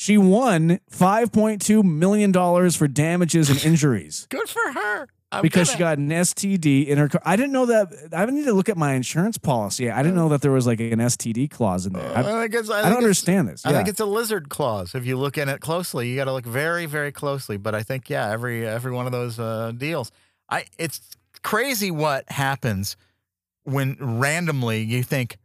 She 0.00 0.16
won 0.16 0.78
$5.2 0.92 1.82
million 1.82 2.32
for 2.70 2.86
damages 2.86 3.50
and 3.50 3.64
injuries 3.64 4.28
good 4.30 4.48
for 4.48 4.70
her. 4.72 5.08
I'm 5.32 5.42
because 5.42 5.72
she 5.72 5.76
gonna- 5.76 5.96
got 5.96 5.98
an 5.98 6.10
STD 6.10 6.86
in 6.86 6.98
her 6.98 7.08
car. 7.08 7.20
I 7.24 7.34
didn't 7.34 7.50
know 7.50 7.66
that. 7.66 7.88
I 8.12 8.24
need 8.26 8.44
to 8.44 8.52
look 8.52 8.68
at 8.68 8.76
my 8.76 8.92
insurance 8.92 9.38
policy. 9.38 9.90
I 9.90 10.04
didn't 10.04 10.14
know 10.14 10.28
that 10.28 10.40
there 10.40 10.52
was 10.52 10.68
like 10.68 10.78
an 10.78 11.00
STD 11.00 11.50
clause 11.50 11.84
in 11.84 11.94
there. 11.94 12.16
I, 12.16 12.20
I, 12.20 12.22
think 12.22 12.54
it's, 12.54 12.70
I, 12.70 12.82
I 12.82 12.88
don't 12.90 12.98
understand 12.98 13.48
this. 13.48 13.66
I 13.66 13.72
think 13.72 13.88
it's 13.88 13.98
a 13.98 14.06
lizard 14.06 14.48
clause. 14.50 14.94
If 14.94 15.04
you 15.04 15.18
look 15.18 15.36
at 15.36 15.48
it 15.48 15.60
closely, 15.60 16.08
you 16.08 16.14
got 16.14 16.26
to 16.26 16.32
look 16.32 16.46
very, 16.46 16.86
very 16.86 17.10
closely. 17.10 17.56
But 17.56 17.74
I 17.74 17.82
think 17.82 18.08
yeah, 18.08 18.30
every 18.30 18.64
every 18.64 18.92
one 18.92 19.06
of 19.06 19.12
those 19.12 19.40
uh, 19.40 19.72
deals, 19.76 20.12
I 20.48 20.66
it's 20.78 21.00
crazy 21.42 21.90
what 21.90 22.30
happens 22.30 22.96
when 23.64 23.96
randomly 23.98 24.82
you 24.82 25.02
think 25.02 25.38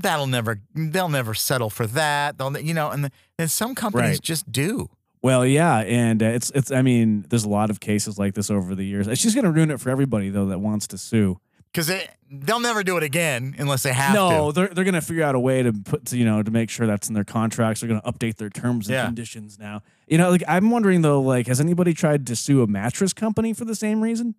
that'll 0.00 0.26
never 0.26 0.60
they'll 0.74 1.08
never 1.08 1.34
settle 1.34 1.70
for 1.70 1.86
that. 1.88 2.38
They'll 2.38 2.56
you 2.58 2.74
know, 2.74 2.90
and 2.90 3.10
then 3.36 3.48
some 3.48 3.74
companies 3.74 4.10
Right. 4.10 4.22
just 4.22 4.50
do. 4.50 4.88
Well, 5.20 5.44
yeah, 5.44 5.78
and 5.78 6.22
uh, 6.22 6.26
it's 6.26 6.50
it's. 6.54 6.70
I 6.70 6.82
mean, 6.82 7.26
there's 7.28 7.44
a 7.44 7.48
lot 7.48 7.70
of 7.70 7.80
cases 7.80 8.18
like 8.18 8.34
this 8.34 8.50
over 8.50 8.74
the 8.76 8.84
years. 8.84 9.08
It's 9.08 9.20
just 9.22 9.34
going 9.34 9.44
to 9.46 9.50
ruin 9.50 9.70
it 9.70 9.80
for 9.80 9.90
everybody 9.90 10.30
though 10.30 10.46
that 10.46 10.60
wants 10.60 10.86
to 10.88 10.98
sue. 10.98 11.40
Because 11.72 11.88
they 11.88 12.08
they'll 12.30 12.60
never 12.60 12.82
do 12.84 12.96
it 12.96 13.02
again 13.02 13.54
unless 13.58 13.82
they 13.82 13.92
have 13.92 14.14
no, 14.14 14.52
to. 14.52 14.54
they're 14.54 14.68
they're 14.68 14.84
going 14.84 14.94
to 14.94 15.00
figure 15.02 15.24
out 15.24 15.34
a 15.34 15.40
way 15.40 15.62
to 15.64 15.72
put 15.72 16.06
to, 16.06 16.16
you 16.16 16.24
know 16.24 16.42
to 16.42 16.50
make 16.52 16.70
sure 16.70 16.86
that's 16.86 17.08
in 17.08 17.14
their 17.14 17.24
contracts. 17.24 17.80
They're 17.80 17.88
going 17.88 18.00
to 18.00 18.10
update 18.10 18.36
their 18.36 18.48
terms 18.48 18.86
and 18.86 18.94
Yeah. 18.94 19.06
conditions 19.06 19.58
now. 19.58 19.82
You 20.06 20.18
know, 20.18 20.30
like 20.30 20.44
I'm 20.46 20.70
wondering 20.70 21.02
though, 21.02 21.20
like 21.20 21.48
has 21.48 21.60
anybody 21.60 21.94
tried 21.94 22.26
to 22.28 22.36
sue 22.36 22.62
a 22.62 22.66
mattress 22.68 23.12
company 23.12 23.52
for 23.52 23.64
the 23.64 23.74
same 23.74 24.00
reason? 24.00 24.34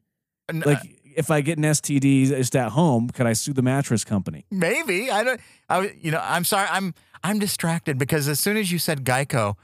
Like, 0.51 0.79
if 1.19 1.29
I 1.29 1.41
get 1.41 1.57
an 1.57 1.65
STD 1.65 2.27
just 2.27 2.55
at 2.55 2.69
home, 2.71 3.09
could 3.09 3.27
I 3.27 3.33
sue 3.33 3.53
the 3.53 3.61
mattress 3.61 4.03
company? 4.03 4.45
maybe 4.51 5.11
I 5.11 5.23
don't. 5.23 5.39
I 5.69 5.91
you 6.01 6.11
know 6.11 6.21
I'm 6.23 6.45
sorry. 6.45 6.67
I'm 6.71 6.93
I'm 7.23 7.37
distracted 7.39 7.97
because 7.97 8.27
as 8.27 8.39
soon 8.39 8.57
as 8.57 8.71
you 8.71 8.79
said 8.79 9.03
Geico, 9.03 9.55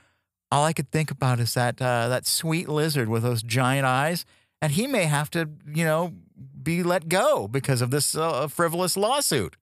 all 0.51 0.63
I 0.65 0.73
could 0.73 0.91
think 0.91 1.09
about 1.11 1.39
is 1.39 1.53
that 1.53 1.81
uh, 1.81 2.07
that 2.09 2.25
sweet 2.27 2.67
lizard 2.69 3.07
with 3.09 3.23
those 3.23 3.41
giant 3.41 3.85
eyes, 3.85 4.25
and 4.61 4.71
he 4.73 4.85
may 4.87 5.05
have 5.05 5.29
to 5.31 5.49
you 5.65 5.85
know 5.85 6.13
be 6.61 6.83
let 6.83 7.07
go 7.09 7.47
because 7.47 7.81
of 7.81 7.89
this 7.91 8.15
uh, 8.15 8.47
frivolous 8.47 8.97
lawsuit. 8.97 9.55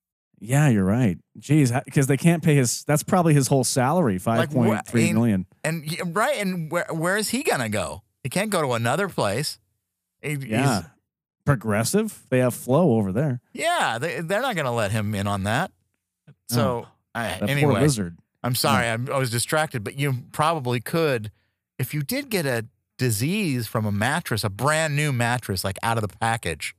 Yeah, 0.45 0.67
you're 0.69 0.83
right. 0.99 1.17
Jeez, 1.39 1.71
because 1.85 2.07
they 2.07 2.17
can't 2.17 2.43
pay 2.43 2.55
his. 2.55 2.83
That's 2.85 3.03
probably 3.03 3.33
his 3.33 3.47
whole 3.47 3.63
salary, 3.63 4.17
five 4.17 4.49
point 4.51 4.69
what- 4.69 4.87
three 4.87 5.09
in- 5.09 5.15
million. 5.15 5.45
And 5.63 5.85
right, 6.15 6.37
and 6.37 6.69
where 6.71 6.87
where 6.91 7.15
is 7.17 7.29
he 7.29 7.43
gonna 7.43 7.69
go? 7.69 8.01
He 8.23 8.29
can't 8.29 8.49
go 8.49 8.61
to 8.61 8.73
another 8.73 9.07
place. 9.07 9.59
He- 10.21 10.37
Yeah, 10.49 10.83
progressive. 11.45 12.23
They 12.29 12.39
have 12.39 12.53
Flo 12.53 12.93
over 12.97 13.11
there. 13.11 13.41
yeah. 13.53 13.97
They 13.99 14.21
they're 14.21 14.41
not 14.41 14.55
gonna 14.55 14.73
let 14.73 14.91
him 14.91 15.13
in 15.15 15.27
on 15.27 15.43
that. 15.43 15.71
So 16.49 16.85
oh, 16.85 16.91
I, 17.15 17.27
That 17.29 17.39
poor 17.41 17.49
anyway, 17.49 17.81
lizard. 17.81 18.17
I'm 18.43 18.55
sorry, 18.55 18.87
I'm, 18.87 19.09
I 19.11 19.17
was 19.17 19.29
distracted, 19.31 19.83
but 19.83 19.97
you 19.97 20.13
probably 20.31 20.79
could 20.81 21.31
if 21.79 21.93
you 21.93 22.01
did 22.03 22.29
get 22.29 22.45
a 22.45 22.65
disease 22.97 23.67
from 23.67 23.85
a 23.85 23.91
mattress, 23.91 24.43
a 24.43 24.49
brand 24.49 24.95
new 24.95 25.11
mattress, 25.11 25.63
like 25.63 25.77
out 25.81 25.97
of 25.97 26.01
the 26.01 26.17
package. 26.17 26.75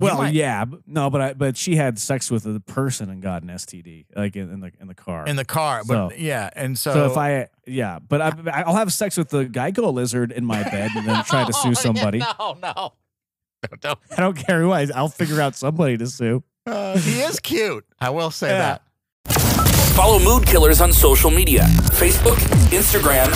Well, 0.00 0.18
might- 0.18 0.34
yeah, 0.34 0.64
no, 0.86 1.10
but 1.10 1.20
I, 1.20 1.32
but 1.34 1.56
she 1.56 1.74
had 1.74 1.98
sex 1.98 2.30
with 2.30 2.46
a 2.46 2.60
person 2.60 3.10
and 3.10 3.20
got 3.20 3.42
an 3.42 3.48
STD, 3.48 4.06
like 4.14 4.36
in, 4.36 4.52
in 4.52 4.60
the 4.60 4.70
in 4.80 4.86
the 4.86 4.94
car. 4.94 5.26
in 5.26 5.34
the 5.34 5.44
car, 5.44 5.82
but 5.84 6.18
yeah, 6.20 6.50
and 6.54 6.78
so, 6.78 6.92
so, 6.92 7.06
if 7.10 7.16
I, 7.16 7.48
yeah, 7.66 7.98
but 7.98 8.20
I, 8.20 8.62
I'll 8.64 8.76
have 8.76 8.92
sex 8.92 9.16
with 9.16 9.30
the 9.30 9.46
Geico 9.46 9.92
lizard 9.92 10.30
in 10.30 10.44
my 10.44 10.62
bed 10.62 10.92
and 10.94 11.06
then 11.08 11.24
try 11.24 11.44
to 11.44 11.52
sue 11.62 11.74
somebody. 11.74 12.18
no, 12.18 12.56
no, 12.62 12.92
no, 13.70 13.76
no. 13.90 13.94
I 14.16 14.20
don't 14.20 14.36
care 14.36 14.60
who 14.62 14.70
I. 14.72 14.86
I'll 14.94 15.08
figure 15.08 15.40
out 15.40 15.54
somebody 15.56 15.96
to 15.98 16.06
sue. 16.06 16.42
Uh, 16.66 16.96
he 16.98 17.20
is 17.20 17.40
cute. 17.42 17.84
I 18.00 18.10
will 18.10 18.30
say 18.30 18.48
Yeah. 18.48 18.78
that. 18.78 18.82
Follow 19.94 20.18
Mood 20.20 20.46
Killers 20.46 20.80
on 20.80 20.92
social 20.92 21.30
media 21.30 21.62
Facebook, 21.98 22.36
Instagram, 22.70 23.26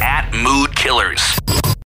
at 0.00 0.32
Mood 0.32 0.74
Killers. 0.76 1.20